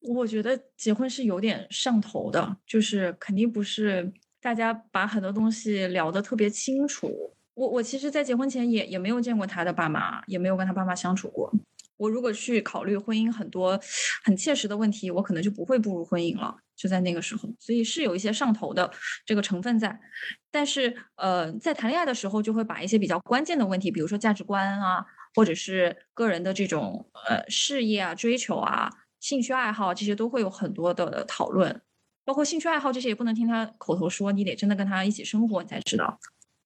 [0.01, 4.11] 我觉得结婚是有点上头的，就是肯定不是
[4.41, 7.35] 大家把很多东西聊得特别清楚。
[7.53, 11.53] 我我其实，在结婚前也也没有见过他的爸妈，也没有跟他爸妈相处过。
[11.99, 13.79] 我如果去考虑婚姻很多
[14.23, 16.55] 很切实的问题，我可能就不会步入婚姻了。
[16.77, 18.89] 就在那个时候，所以是有一些上头的
[19.25, 19.99] 这个成分在。
[20.49, 28.89] 但是，呃，在谈恋爱的时候，就会把一些比较关键的问题，比如说价值观啊，或者是个人的这种呃事业啊、追求啊、
[29.19, 31.81] 兴趣爱好这些，都会有很多的讨论。
[32.23, 36.17] 包括兴趣爱好这些，也不能听他口头说，你得真的跟他一起生活，你才知道。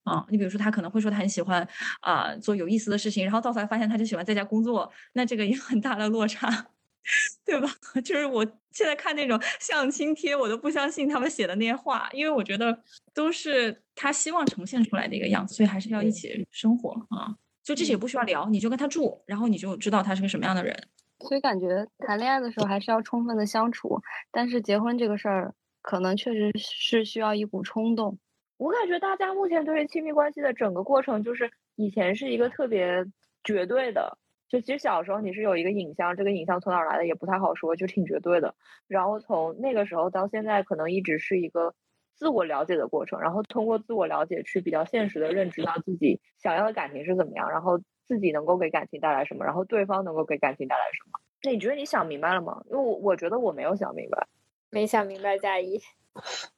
[0.04, 1.68] 啊，你比如说他可能会说他很喜欢
[2.02, 6.68] 啊做有意思的事情，然后到头来发现他就喜欢在家工作，那这个也很大的落差，
[7.46, 7.70] 对吧？
[8.04, 12.78] 就是我现在看那种相亲贴，我都不相信他们写的那些话，因为我觉得
[13.14, 17.36] 都是他希望呈现出来的一个样子，所以还是要一起生活啊。
[17.64, 20.78] 就这些也不需要聊，你就跟他住，然后你就知道他是个什么样的人。
[21.20, 24.02] 所以感觉谈恋爱的时候还是要充分的相处，
[24.32, 28.18] 但是结婚这个事儿可能确实是需要一股冲动。
[28.64, 33.04] 我感觉大家目前对于亲密关系的整个过程，就是以前是一个特别
[33.44, 38.56] 绝对的，就其实小时候你是有一个影像，这个影像从哪儿来的也不太好说，就挺绝对的。
[38.88, 41.76] 然后从那个时候到现在，可能一直是一个
[42.16, 51.20] 自我了解的过程，然后通过自我了解去比较现实的认知到自己想要的感情是怎么样，然后自己能够给感情带来什么，然后对方能够给感情带来什么。
[51.44, 52.64] 那你觉得你想明白了吗？
[52.68, 54.26] 因为我我觉得我没有想明白，
[54.70, 55.82] 没想明白，嘉怡。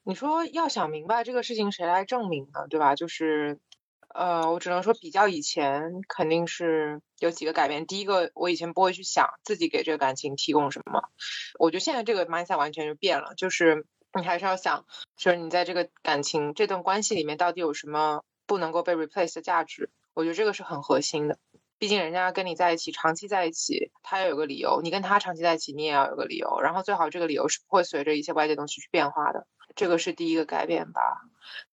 [0.04, 2.68] 你说要想明白这个事情，谁来证明呢？
[2.70, 2.96] 对吧？
[2.96, 3.60] 就是，
[4.14, 7.86] 呃，我只能说比较以前肯定是有几个改变。
[7.86, 11.10] 第一个，我以前不会去想自己给这个感情提供什么，
[11.60, 13.34] 我觉得现在这个 mindset 完全就变了。
[13.36, 14.86] 就是你还是要想，
[15.18, 19.90] 就是你在这个感情这段关系里面到底有什么不能够被 replace 的价值？
[20.14, 21.38] 我觉得这个是很核心的。
[21.78, 26.62] 毕竟人家跟你在一起，长期在一起，他要有个理由；你跟他长期在一起，你也要有个理由。
[26.62, 29.46] 然后最好这个理由是不会随着一些外界东西去变化的。
[29.76, 31.02] 这个是第一个改变吧。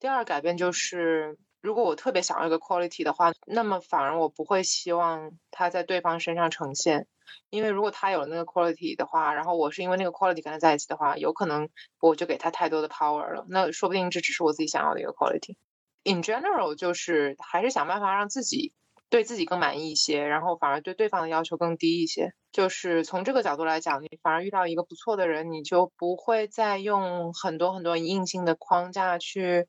[0.01, 7.07] 第二改变就是，如果我特别想要一个 quality 的话，那么反而我不会希望他在对方身上呈现。
[7.49, 11.69] 因为如果他有了那个 quality 的话，然后我是因为那个 quality 跟他在一起的话，有可能
[12.01, 13.47] 我就给他太多的 power 了。
[13.49, 15.55] 那说不定这只是我自己想要的一个 quality。
[16.03, 18.73] In general，就是还是想办法让自己。
[19.13, 22.33] 对自己更满意一些，然后反而对对方的要求更低一些。
[22.51, 29.67] 就是从这个角度来讲，你反而遇到一个不错的人，你就不会再用很多很多硬性的框架去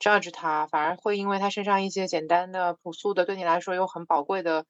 [0.00, 4.64] judge 他，反而会因为他身上一些简单的、朴素的，对你来说又很宝贵的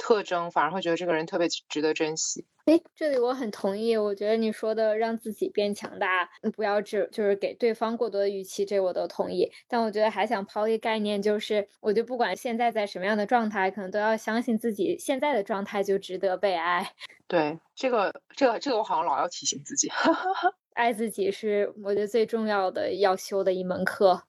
[0.00, 2.46] 特征，反而会觉得这个人特别值得珍惜。
[2.64, 9.50] 哎，这里我很同意，我觉得你说的让自己变强大，不要只就是给对方过多的预期，这我都同意。
[9.68, 16.92] 但我觉得还想抛一个概念，就是我就不管现在在什么样的状态，可能都要相信自己现在的状态就值得被爱。
[17.28, 19.88] 对，这个这个这个我好像老要提醒自己，
[20.74, 24.22] 爱自己是我觉得最重要的要修的一门课。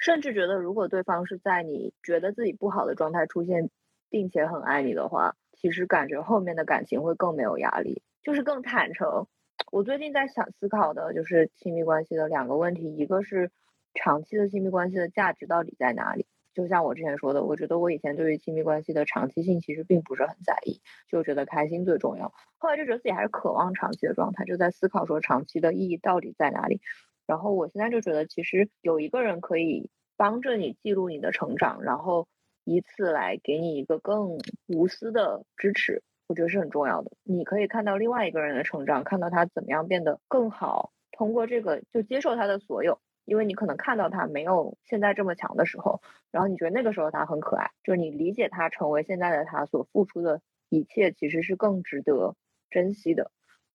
[0.00, 3.68] 甚至觉得，如果对方是在你觉得自己不好的状态出现，
[4.10, 5.36] 并且很爱你的话。
[5.60, 9.26] 其实感觉后面的感情会更没有压力，就是更坦诚。
[9.72, 13.50] 我最近在想思考的就是亲密关系的两个问题，一个是
[13.92, 16.26] 长期的亲密关系的价值到底在哪里？
[16.54, 20.80] 就像我之前说的，我觉得我以前对于亲密关系的长期性其实并不是很在意，
[21.10, 22.32] 就觉得开心最重要。
[22.58, 26.80] 后来就觉得自己还是渴望长期的状态，就在思考说长期的意义到底在哪里。
[27.26, 32.28] 然后我现在就觉得，其实有一个人可以帮着你记录你的成长，然后。
[32.68, 37.10] 以此来给你一个更无私的支持，我觉得是很重要的。
[37.24, 40.92] 你可以看到另外一个人的成长，看到他怎么样变得更好。
[41.10, 52.36] 通过这个，就接受他的所有，因为你可能看到他没有现在这么强的时候，然后你觉得那个时候他很可爱，就是你理解他成为现在的他所付出的一切，其实是更值得
[52.68, 53.30] 珍惜的。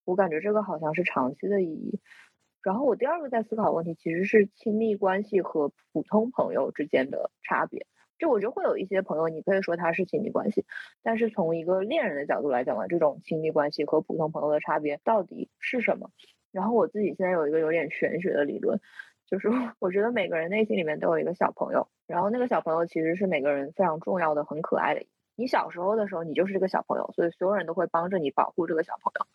[0.06, 2.00] 我感觉这个好像是长期的意义。
[2.62, 7.88] 然后我第二个在思考问题，其实是亲密关系和普通朋友之间的差别。
[8.20, 10.66] 就我觉得会有一些朋友，你可以说他是亲密关系，
[11.02, 16.10] 但是从一个恋人的角度来讲呢，这种亲密关系和普通朋友的差别到底是什么？
[16.52, 18.80] 然后我自己现在有一个有点玄学的理论，
[19.26, 19.50] 就是
[19.80, 25.06] 我觉得每个人内心里面都有一个小朋友，然后那个小朋友其实是每个人非常重要的、很可爱的。
[25.36, 29.26] 你小时候的时候，你就是这个小朋友，所以所有人都会帮着你保护这个小朋友。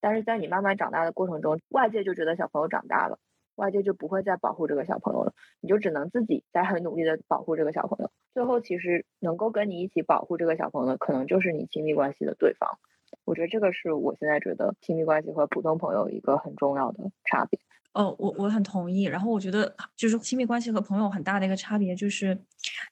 [0.00, 3.18] 但是在你慢慢长大的过程中，外界就觉得小朋友长大了。
[3.56, 8.10] 外界就不会再保护这个小朋友了，你就只能自己在很努力的保护这个小朋友。
[8.34, 12.78] 最后，其实能够跟你一起保护这个小朋友的，可能就是你亲密关系的对方。
[13.24, 17.58] 我觉得这个是我现在觉得亲密关系和普通朋友一个很重要的差别。
[17.94, 19.02] 哦，我我很同意。
[19.02, 22.36] 然后我觉得，就是亲密关系和朋友很大的一个差别，就是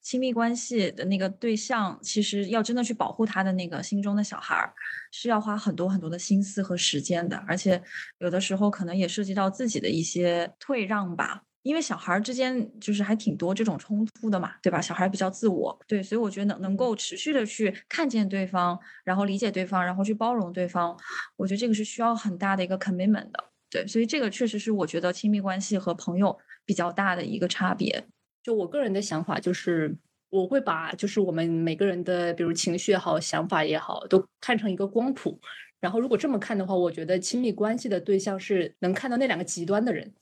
[0.03, 4.75] 亲密关系的那个对象，其实要真的去保护他的那个心中的小孩儿，
[5.11, 7.83] 是要花很多很多的心思和时间的，而且
[8.19, 11.45] 有的时候可能也涉及到自己的一些退让吧。
[11.63, 14.81] 因为小孩之间就是还挺多这种冲突的嘛，对吧？
[14.81, 20.97] 小孩比较自我，对，所以我觉得能能够持续的去看见对方，然后理解对方，然后去包容对方，
[21.37, 23.45] 我觉得这个是需要很大的一个 commitment 的。
[23.69, 28.07] 对，所以这个确实是我觉得亲密关系和朋友比较大的一个差别。
[28.43, 29.95] 就我个人的想法，就是
[30.31, 35.39] 我会把就是我们每个人的，比如情绪也好，想法也好，都看成一个光谱。
[35.79, 40.13] 然后如果这么看的话，我觉得亲密关系的对象是能看到那两个极端的人。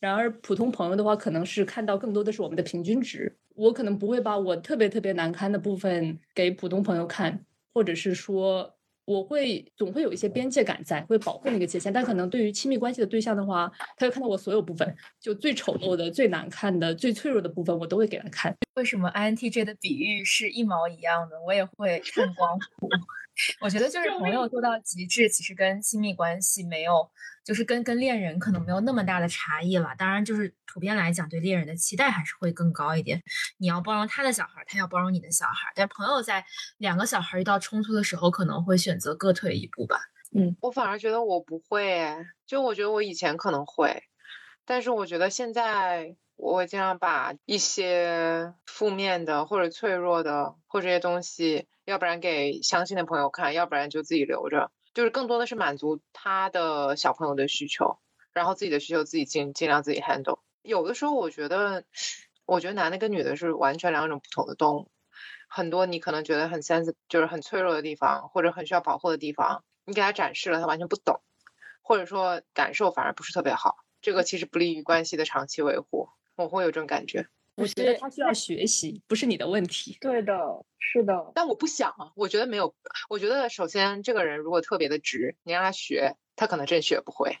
[0.00, 3.36] 然而普通朋友的话，可能是看到更多的是我们的平均值。
[3.54, 8.74] 我可能不会把我特别特别难堪的部分给普通朋友看，或者是说。
[9.08, 18.54] 我会总会有一些边界感在，会保护那个界限，但可能对于亲密关系的对象的话，他会看到我所有部分，就最丑陋的、最难看的、最脆弱的部分，我都会给他看。
[18.74, 21.40] 为什么 INTJ 的比喻是一毛一样的？
[21.40, 22.90] 我也会看光谱。
[23.60, 27.10] 我觉得就是朋友做到极致，其实跟亲密关系没有。
[27.44, 33.22] 就是跟跟恋人可能没有那么大的差异了，当然就是普遍来讲，对恋人的期待还是会更高一点。
[33.56, 36.44] 你要包容他的小孩，他要包容你的小孩，但朋友在
[36.76, 39.98] 两个小孩遇到冲突的时候，可能会选择各退一步吧。
[40.36, 44.02] 嗯，我反而觉得我不会，就我觉得我以前可能会，
[44.66, 54.70] 但是我觉得现在我会尽量把一些负面的或者脆弱的或这些东西，要不然给相信的朋友看，要不然就自己留着。
[54.92, 57.98] 就是更多的是满足他的小朋友的需求，
[58.34, 60.40] 然后自己的需求自己尽尽量自己 handle。
[60.60, 61.84] 有的时候我觉得，
[62.44, 64.90] 我觉得男的跟女的是完全两种不同的动物。
[65.48, 71.22] 很多你可能觉得很 sense，就是很脆弱的地方，或者很需要保护的地方，你给他展示了，他完全不懂，
[71.80, 73.76] 或者说感受反而不是特别好。
[74.02, 76.10] 这个其实不利于关系的长期维护。
[76.36, 77.28] 我会有这种感觉。
[77.58, 79.98] 我觉得他需要学习，不是你的问题。
[80.00, 80.32] 对的，
[80.78, 81.32] 是的。
[81.34, 82.74] 但我不想啊，我觉得没有。
[83.08, 87.38] 我觉得首先这个人如果特别的直，你让他学，他可能真学不会。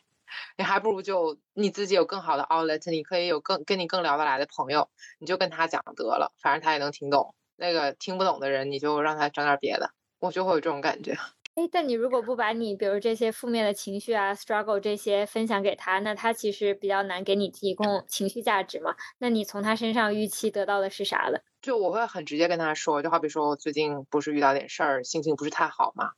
[0.58, 7.34] 你还不如就你自己有更好的 outlet，你可以有更跟你更聊得来的朋友，你就跟他讲得了，反正他也能听懂。
[7.56, 9.90] 那个听不懂的人，你就让他整点别的。
[10.20, 11.16] 我就会有这种感觉。
[11.58, 18.94] 哎，但你如果不把你比如这些负面的情绪啊、struggle 这些分享给他，那他其实比较难给你提供情绪价值嘛。
[19.18, 21.42] 那你从他身上预期得到的是啥的？
[21.60, 26.12] 就我会很直接跟他说，就好比说我最近不是遇到点事儿，心情不是太好嘛，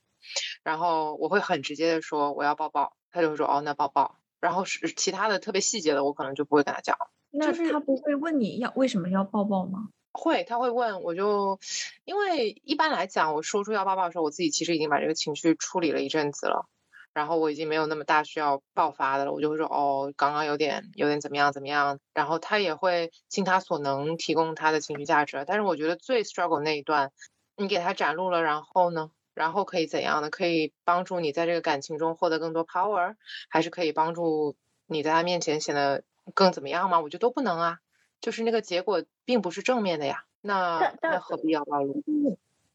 [0.63, 6.99] 然后我会很直接的说我要抱抱，他就会说哦那抱抱，然后是其他的特别细节的我可能就不会跟他讲。
[7.31, 9.89] 那他不会问你要为什么要抱抱吗？
[10.13, 11.59] 会，他会问，我就
[12.05, 16.67] 因为一般来讲，我说出要抱抱的时候，我自己其实已经把这个情绪处理了一阵子了，
[17.13, 27.13] 然后我已经没有那么大需要爆发的了，我就会说哦，刚刚有点有点怎么样怎么样，然后他也会尽他所能提供他的情绪价值，但是我觉得最 struggle 那一段，
[27.57, 30.31] 你给他展露了，然后呢，然后可以怎样呢？
[30.31, 33.15] 可以帮助你在这个感情中获得更多 power，
[33.49, 34.57] 还是可以帮助
[34.87, 36.03] 你在他面前显得
[36.35, 37.01] 更怎么样吗？
[37.01, 37.79] 我觉得都不能啊。
[38.21, 42.03] 就是那个结果并不是正面的呀，那那何必要暴露？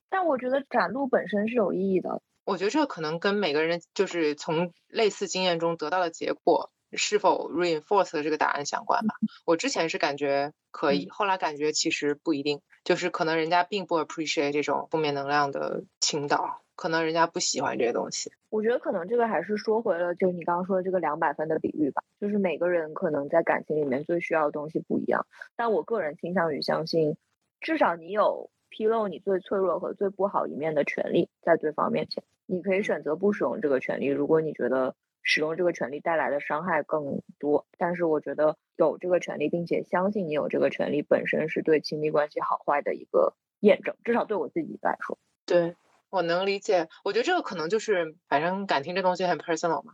[0.09, 2.21] 但我觉得展露本身是有意义的。
[2.45, 9.15] 我觉得这个可能跟每个人就是从类似经验中得到的结果是否 reinforce 的这个答案相关吧。
[9.45, 18.32] 我之前是感觉可以，后来感觉其实不一定，就是可能人家并不 appreciate 这种负面能量的倾倒，可能人家不喜欢这些东西。
[18.49, 27.17] 我觉得可能这个还是说回了，就你刚刚说的这个两百分的比喻吧，就是每个人可能在感情里面最需要的东西不一样，但我个人倾向于相信，
[27.59, 45.17] 至少你有披露你最脆弱和最不好一面的权利在对方面前，你可以选择不使用这个权利，如果你觉得使用这个权利带来的伤害更多，但是我觉得有这个权利，并且相信你有这个权利本身是对亲密关系好坏的一个验证，至少对我自己来说。
[45.45, 45.76] 对。
[46.16, 49.93] 我能理解，我觉得这个可能就是，反正感情这东西很 personal 嘛，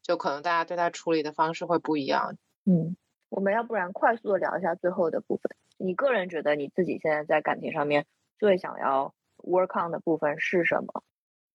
[0.00, 2.36] 就可能大家对它处理的方式会不一样。
[2.64, 2.96] 嗯，
[3.28, 5.56] 我们要不然快速的聊一下最后的部分。
[5.76, 8.06] 你个人觉得你自己现在在感情上面
[8.38, 11.02] 最想要 work on 的部分是什么？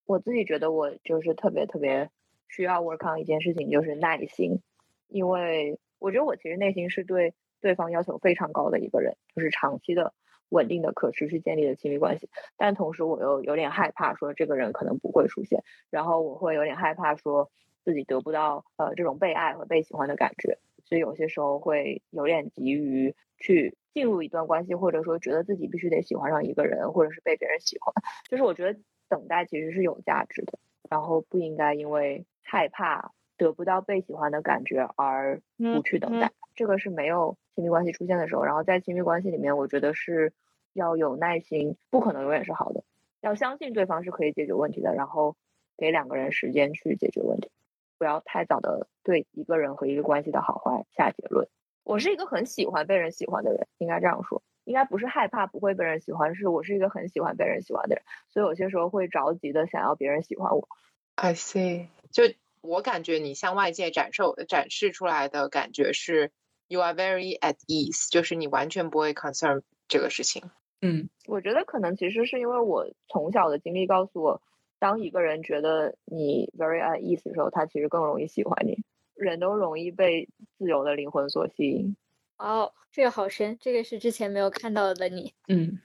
[0.06, 2.10] 我自己觉得我就是特别特别
[2.50, 4.60] 需要 work on 一件事情，就是耐心，
[5.08, 10.14] 因为我觉得我其实内心是对对方要求非常高的一个人，就是长期的。
[10.52, 17.50] 稳定的、可持续建立的亲密关系，但同时我又有点害怕，说这个人可能不会出现，然后我会有点害怕，说
[17.84, 27.94] 自己得不到呃这种被爱和被喜欢的感觉，所以有些时候会有点急于去进入一段关系，或者说觉得自己必须得喜欢上一个人，或者是被别人喜欢。
[28.30, 28.80] 就是我觉得
[29.10, 36.32] 等待其实是有价值的，然后不应该因为害怕得不到被喜欢的感觉而不去等待。
[36.56, 40.34] 这个是没有亲密关系出现的时候，然后在亲密关系里面，我觉得是。
[40.74, 42.86] 要有耐心，不可能永远是好的。
[43.20, 45.36] 要相信对方是可以解决问题的，然后
[45.78, 47.52] 给两个人时间去解决问题，
[47.98, 51.50] 不要太早的对一个人和一个关系的好坏下结论。
[51.84, 60.70] 我是一个很喜欢被人喜欢的人，应该这样说，应该不是害怕不会被人喜欢，是我是一个很喜欢被人喜欢的人，所以有些时候会着急的想要别人喜欢我。
[61.16, 62.24] I see，就
[62.62, 66.32] 我感觉你向外界展示展示出来的感觉是
[66.68, 70.50] you are very at ease，就是你完全不会 concern 这个事情。
[70.82, 74.42] 嗯，我觉得可能其实是因为我从小的经历告诉我，
[74.80, 78.84] 当一个人觉得你 very at ease 的时候，他其实更容易喜欢你。
[79.14, 81.96] 人都容易被自由的灵魂所吸引。
[82.38, 85.36] 哦，这个好深，这个是之前没有看到的你。
[85.48, 85.80] 嗯，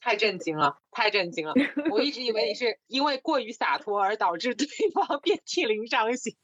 [0.00, 1.54] 太震惊了，太震惊了！
[1.90, 6.36] 我一直以为你是因为过于洒脱而导致对方遍体鳞伤型。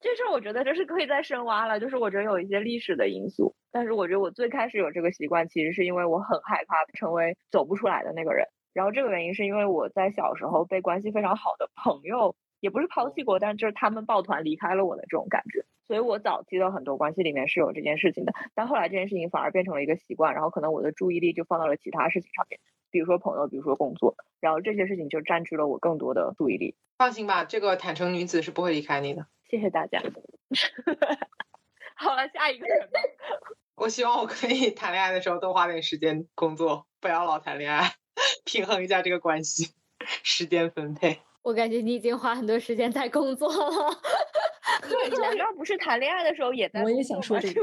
[0.00, 3.54] 这事儿我觉得这是可以再深挖了，就是我觉得有一些历史的因素。
[3.72, 8.46] 但是我觉得我最开始有这个习惯，其实是因为我很害怕成为走不出来的那个人。
[8.72, 15.64] 然后这个原因是因为我在小时候被关系非常好的朋友，也不是抛弃过，但就是他们抱团离开了我的这种感觉。
[15.90, 22.60] 所以我早期的很多关系里面是有这件事情的，但后来这件事情反而变成了一个习惯，然后可能我的注意力就放到了其他事情上面，
[22.92, 26.76] 比如说朋友，比如说工作，然后这些事情就占据了我更多的注意力。
[26.96, 29.26] 放心吧，这个坦诚女子是不会离开你的。
[29.48, 30.00] 谢谢大家。
[31.96, 32.88] 好了，下一个人。
[33.74, 37.94] 我希望我可以谈恋爱的时候多花点时间工作，不要老谈恋爱，
[38.46, 39.74] 平衡一下这个关系，
[40.22, 41.18] 时间分配。
[41.42, 44.00] 我感觉你已经花很多时间在工作了。
[44.88, 46.82] 对，难 道不是谈恋爱的时候也在？
[46.82, 47.62] 我也想说这个。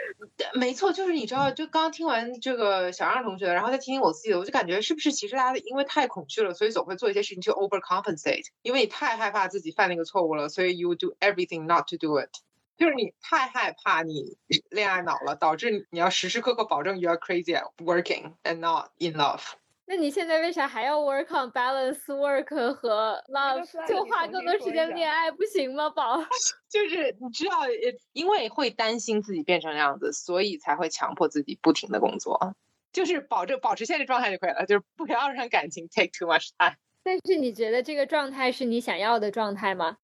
[0.54, 12.30] 没错，就是你知道，就刚听完这个小样同学，然后再听听我自己的，我就感觉是不是其实大家因为太恐惧了，所以总会做一些事情去 overcompensate，因为你太害怕自己犯那个错误了，所以 you do everything not to do it。
[12.78, 14.38] 就是你太害怕你
[14.70, 19.42] 恋爱脑了，导致你要时时刻刻保证 you are crazy at working and not in love。
[19.90, 23.88] 那你现在为啥还要 work on balance work 和 love？
[23.88, 26.16] 就花更多时间恋爱不行吗，宝？
[26.70, 27.62] 就是你知道，
[28.12, 32.54] 因为会担心自己变成那样子，所以才会强迫自己不停的工作，
[32.92, 36.76] 就是保证保持现在状态就可以了，就是不要让感情 take too much time。
[37.02, 39.96] 但是你觉得这个状态是你想要的状态吗？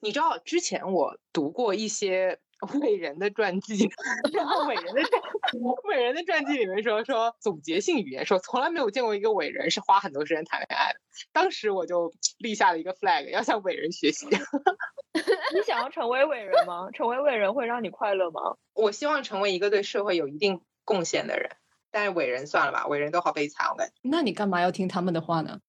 [0.00, 2.38] 你知道之前我读过一些
[2.80, 3.88] 伟人的传记，
[4.32, 5.22] 然后伟人的传
[5.84, 11.00] 伟人的传记里面说说总结性语言，说从来没有见过一个伟人是花很多时间谈恋爱的。
[11.32, 14.26] 当时我就立下了一个 flag，要向伟人学习。
[15.54, 16.90] 你想要成为伟人吗？
[16.92, 18.56] 成为伟人会让你快乐吗？
[18.74, 21.50] 我希望成为一个对社会有一定贡献的人，
[21.90, 23.94] 但是伟人算了吧，伟人都好悲惨，我感觉。
[24.02, 25.60] 那你干嘛要听他们的话呢？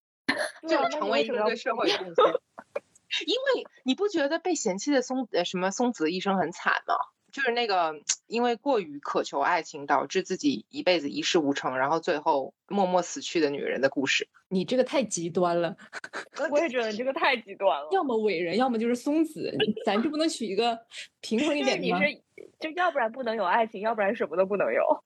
[0.68, 2.16] 就成为一个对社会有贡献。
[3.26, 6.96] 因为你不觉得被嫌弃的松呃什么松子一生很惨吗？
[7.32, 7.94] 就是那个
[8.28, 14.30] 因为过于渴求爱情，导致自己一辈子一事无成，然后最后默默死去的女人的故事。
[14.48, 15.76] 你这个太极端了，
[16.50, 17.90] 我也觉得你这个太极端了。
[17.92, 19.54] 要么伟人，要么就是松子，
[19.86, 20.80] 咱就不能取一个
[21.20, 22.00] 平衡一 点吗？
[22.00, 22.22] 你是
[22.58, 25.04] 就要不然不能有爱情，要不然什么都不能有。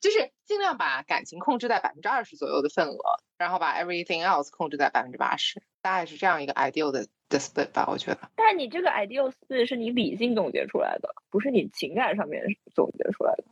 [0.00, 2.98] 就是尽量把感情控制在百分之二十左右的份额，
[3.38, 8.20] 然后把 everything else 控制在百分之八十，大概是这样一个 ideal 的的 split 吧，我觉得。
[8.34, 12.44] 但你这个 ideal split 是你理性总结出来的，不是你情感上面
[12.74, 13.44] 总结出来的。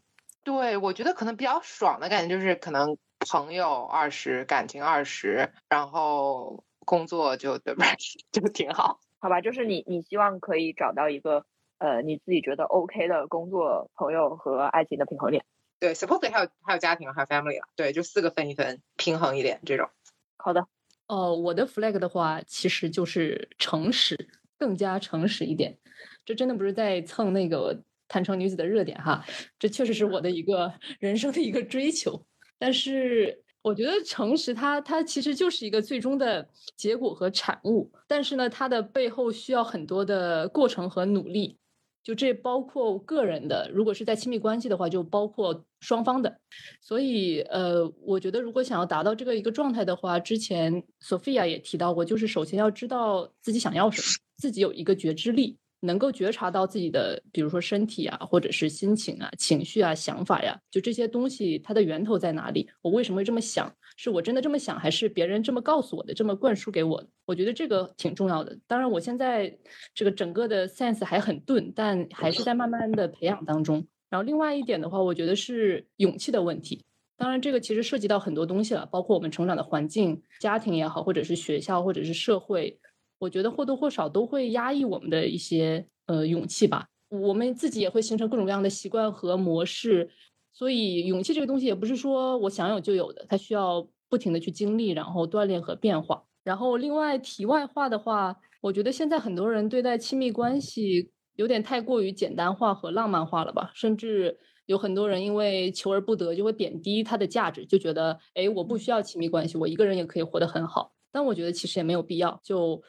[0.44, 2.98] 对，我觉得可能比较爽的感觉就是可能
[3.30, 7.86] 朋友二十，感情二十，然后工作就对吧，
[8.32, 8.98] 就挺好。
[9.20, 11.46] 好吧，就是你你希望可以找到一个
[11.78, 15.44] 呃你自己觉得 OK 的工作、朋友和爱情的平衡点。
[15.83, 19.89] 对，supposedly 还有还有家庭，还有 family 啊，对，就四个分一分，平衡一点这种。
[20.37, 20.64] 好的，
[21.09, 25.76] 哦，我的 flag 的话，其实就是诚实，更加诚实一点。
[26.24, 29.26] 这真的不是在蹭那个坦诚女子的热点哈，
[29.59, 32.24] 这确实是我的一个人生的一个追求。
[32.61, 41.59] 但是我觉得诚实，它它其实就是一个最终的结果和产物，但是呢，它的背后需要很多的过程和努力。
[42.03, 46.36] 就这包括个人的，如果是在亲密关系的话，就包括双方的。
[46.80, 62.68] 所以，呃，我觉得如果想要达到这个一个状态的话，之前 Sophia 也提到过，就是首先要知道自己想要什么，自己有一个觉知力，能够觉察到自己的，比如说身体啊，或者是心情啊、情绪啊、想法呀，就这些东西它的源头在哪里？
[62.82, 63.72] 我为什么会这么想？
[64.03, 67.09] 是我真的这么想，还是别人这么告诉我的，这么灌输给我的？
[67.24, 68.59] 我觉得这个挺重要的。
[68.66, 69.57] 当然，我现在
[69.94, 73.86] 这个整个的 sense 还很钝，但还是在慢慢的培养当中。
[74.11, 76.82] 然后另外一点的话，我觉得是勇气的问题。
[77.16, 82.80] 当然，这个其实涉及到很多东西了，包括我们成长的环境、家庭也好，或者是学校，或者是社会，
[83.20, 86.88] 我觉得或多或少都会压抑我们的一些呃勇气吧。
[87.09, 90.11] 我们自己也会形成各种各样的习惯和模式。
[90.53, 96.22] 所以，勇气这个东西也不是说我想有就有的，它需要不停的去经历，然后锻炼和变化。
[96.44, 103.70] 然后，另外题外话的话，我觉得现在很多人对待亲密关系有点太过于简单化和浪漫化了吧？
[103.74, 104.36] 甚至
[104.66, 110.92] 有很多人因为求而不得，就会贬低它的价值，就觉得，哎，我不需要亲密关系，我一个人也可以活得很好。
[111.11, 112.38] 但我觉得其实也没有必要。
[112.42, 112.82] 就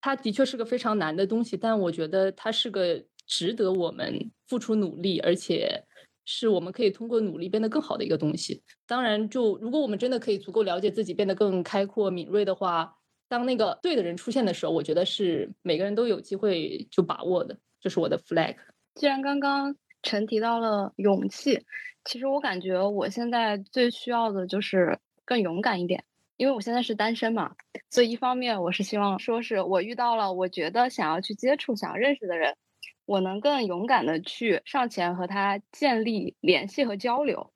[0.00, 5.82] 它的确是个非常难的东西，但我觉得它是个值得我们付出努力，而且。
[6.26, 8.62] 是我们可以通过努力变得更好的一个东西。
[8.86, 12.94] 当然，就如果我们真的可以足够了解自己，变得更开阔、敏锐的话，
[13.28, 17.56] 当那个对的人出现的时候，我觉得是每个人都有机会就把握的。
[17.80, 18.56] 这是我的 flag。
[18.94, 21.64] 既然刚刚陈提到了勇气，
[22.04, 26.04] 其实我感觉我现在最需要的就是更勇敢一点，
[26.36, 27.54] 因为我现在是单身嘛。
[27.90, 32.56] 所以一方面我是希望说是我遇到了我觉得想要去接触、想要认识的人。
[33.06, 37.52] 我能更勇敢的去上前和他建立联系和交流，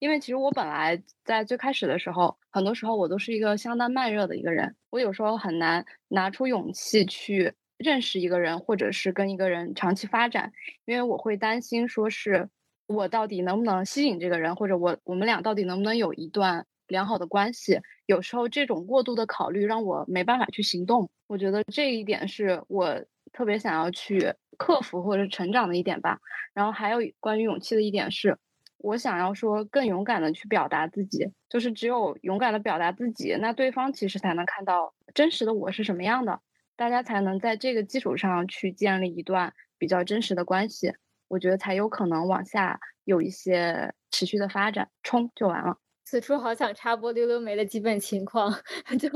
[0.00, 10.52] 因为其实我本来在最开始的时候，很多时候我都是一个相当慢热的一个人，我有时候很难拿出勇气去认识一个人，或者是跟一个人长期发展，
[10.86, 12.48] 因为我会担心说是
[12.86, 23.04] 我到底能不能吸引这个人，或者我我们俩到底能不能有一段良好的关系，有时候这种过度的考虑让我没办法去行动，我觉得这一点是我
[23.34, 24.32] 特别想要去。
[24.56, 26.20] 克服或者成长的一点吧，
[26.54, 28.38] 然后还有关于勇气的一点是，
[28.78, 36.38] 我想要说更勇敢的去表达自己，就是只有勇敢的表达自己，那对方其实才能看到真实的我是什么样的，
[36.76, 40.92] 大家才能在这个基础上去建立一段比较真实的关系，
[41.26, 45.78] 我觉得才有可能往下有一些持续的发展，冲就完了。
[46.04, 48.52] 此处好想插播溜溜梅的基本情况，
[49.00, 49.08] 就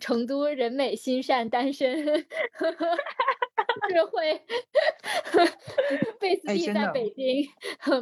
[0.00, 2.24] 成都人美心善单身，是
[4.10, 4.42] 会
[6.18, 7.46] 贝斯蒂在北京，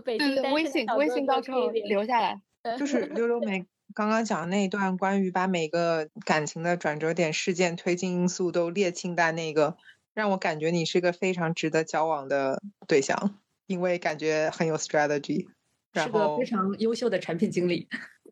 [0.04, 2.40] 北京微信微信到时候留下来。
[2.78, 9.76] 就是溜溜梅刚刚讲那一段关于把每个感情的转折点、事件、推进因素都列清单，那个
[10.14, 15.48] 让我感觉你是个非常值得交往的对象，因为感觉很有 strategy。
[15.94, 17.88] 是个非常优秀的产品经理。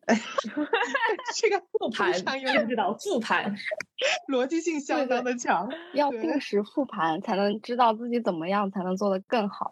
[1.35, 3.55] 这个复盘，非常有知不知道复盘？
[4.27, 5.69] 逻辑性相当的强。
[5.93, 9.71] 要定时复盘，才能知道自己怎么样才能做得更好。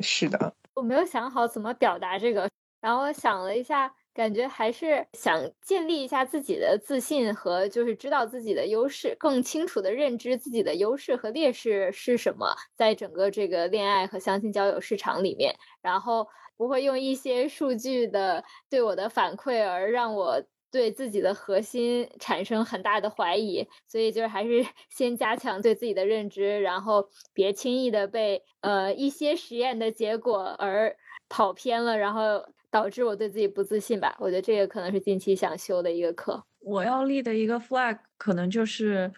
[0.00, 2.50] 是的，我没有想好怎么表达这个，
[2.80, 16.26] 然后我想了一下，感觉还是想建立一下自己的自信和就是知道自己的优势，更清楚的认知自己的优势和劣势是什么，在整个这个恋爱和相亲交友市场里面，然后
[16.60, 20.42] 不会用一些数据的对我的反馈而让我。
[20.72, 30.96] 对自己的核心产生很大的怀疑，所以就是还是 先加强对自己的认知，然后别轻易的被呃一些实验的结果而
[31.28, 34.14] 跑偏了，然后导致我对自己不自信吧。
[34.20, 36.40] 我觉得这个可能是近期想修的一个课。
[36.60, 39.12] 我要立的一个 flag 可能就是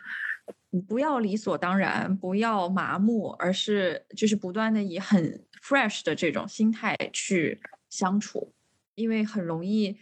[0.89, 8.53] 不要理所当然，不要麻木，而是就是不断的以很 fresh 的这种心态去相处，
[8.95, 9.99] 因为很容易。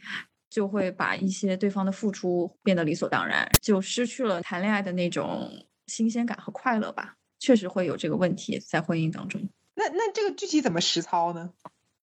[0.51, 5.49] 就会把一些对方的付出变得理所当然，就失去了谈恋爱的那种
[5.87, 7.15] 新鲜感和快乐吧。
[7.39, 9.41] 确实会有这个问题在婚姻当中。
[9.77, 11.53] 那那这个具体怎么实操呢？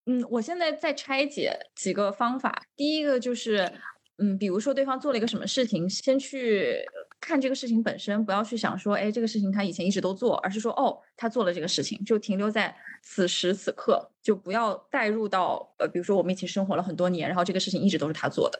[0.05, 2.63] 嗯，我现在在拆解几个方法。
[2.77, 3.69] 第一个就是，
[4.17, 6.77] 嗯，比如说对方做了一个什么事情，先去
[7.19, 18.59] 看这个事情本身，不要去想说，哎，这个事情他以前一直都做，而是说，哦，他做了这个事情，就停留在此时此刻，就不要带入到，呃，比如说我们一起生活了很多年，然后这个事情一直都是他做的。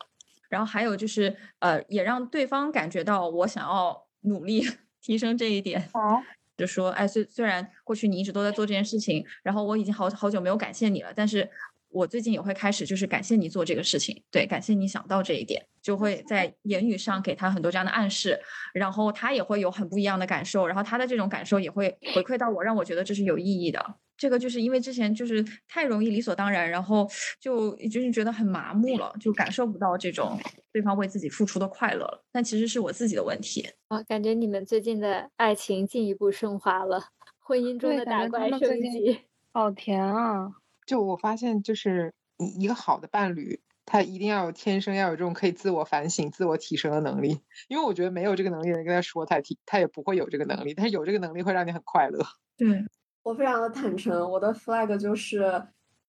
[0.50, 4.64] 然后还有就是，呃，也让对方感觉到我想要努力
[5.02, 5.90] 提升这一点。
[5.94, 6.22] 哦。
[6.58, 11.48] 就说，哎，虽虽然过去你一直都在做这件事情，然后我已经好好久没有感谢你了，但是
[11.90, 18.40] 我最近也会开始就是感谢你做这个事情，对，感谢你想到这一点，就会在言语上给他很多这样的暗示，
[18.74, 23.96] 然后他也会有很不一样的感受，然后他的这种感受也会回馈到我，让我觉得这是有意义的。
[24.18, 27.08] 这个就是因为之前就是太容易理所当然，然后
[27.40, 30.40] 就就是觉得很麻木了，就感受不到这种
[30.74, 32.26] 对方为自己付出的快乐了。
[32.32, 33.70] 但其实是我自己的问题。
[33.90, 39.20] 啊，感觉你们最近的爱情进一步升华了，婚姻中的打怪升级，
[39.54, 40.52] 好甜啊！
[40.88, 42.16] 就我发现，就是
[42.58, 47.40] 一个好的伴侣，他一定要有天生要有这种可以自我反省、自我提升的能力。
[47.68, 50.74] 因为我觉得没有这个能力的人跟他说，他提他也不会有这个能力。
[50.74, 52.26] 但是有这个能力会让你很快乐。
[52.58, 52.84] 对。
[53.24, 55.62] 我非常的坦诚，我的 flag 就是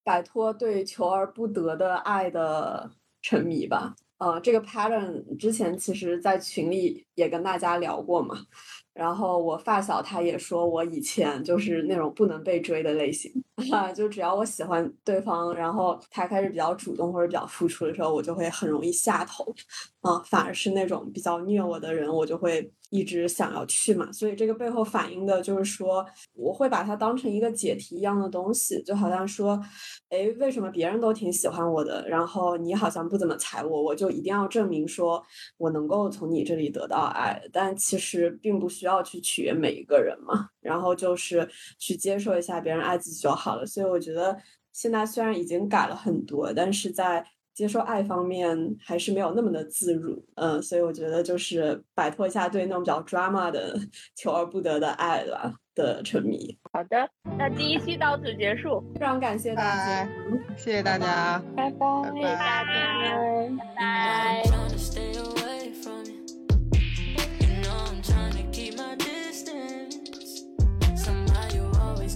[0.04, 2.88] 摆脱对求而不得的爱的
[3.22, 3.96] 沉迷吧。
[4.18, 8.36] 呃，这个 pattern 之前其实在群里也跟大家聊过嘛。
[8.98, 13.32] 然后我发小他也说我以前就是那种不能被追的类型，
[13.70, 19.54] 啊， 就只要我喜欢对方，然后他开始比较主动或者比较付出的时候，我就会很容易下头，
[20.00, 24.10] 啊，反而是那种比较虐我的人，我就会一直想要去嘛。
[24.10, 29.60] 所以这个背后反映的就是说，我会把它当成一个解题一样的东西，就好像说，
[30.08, 35.22] 哎，为什么别人都挺喜欢我的，然后你好像不怎么睬我，我就一定要证明说
[35.56, 38.88] 我能够从你这里得到爱，但其实并不需。
[38.88, 41.46] 要去取悦每一个人嘛，然后就是
[41.78, 43.66] 去接受一下别人爱自己就好了。
[43.66, 44.34] 所以我觉得
[44.72, 47.22] 现在虽然已经改了很多，但是在
[47.58, 50.24] 接受爱方面还是没有那么的自如。
[50.36, 53.76] 嗯，所以我觉得就是摆脱一下对那种比较 drama 的
[54.14, 56.56] 求而不得的爱吧的沉迷。
[56.72, 60.08] 好的，那第一期到此结束，非常感谢大家，
[60.56, 62.94] 谢谢大家，拜拜，谢谢大家，
[63.76, 65.18] 拜拜。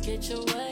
[0.02, 0.71] get your way,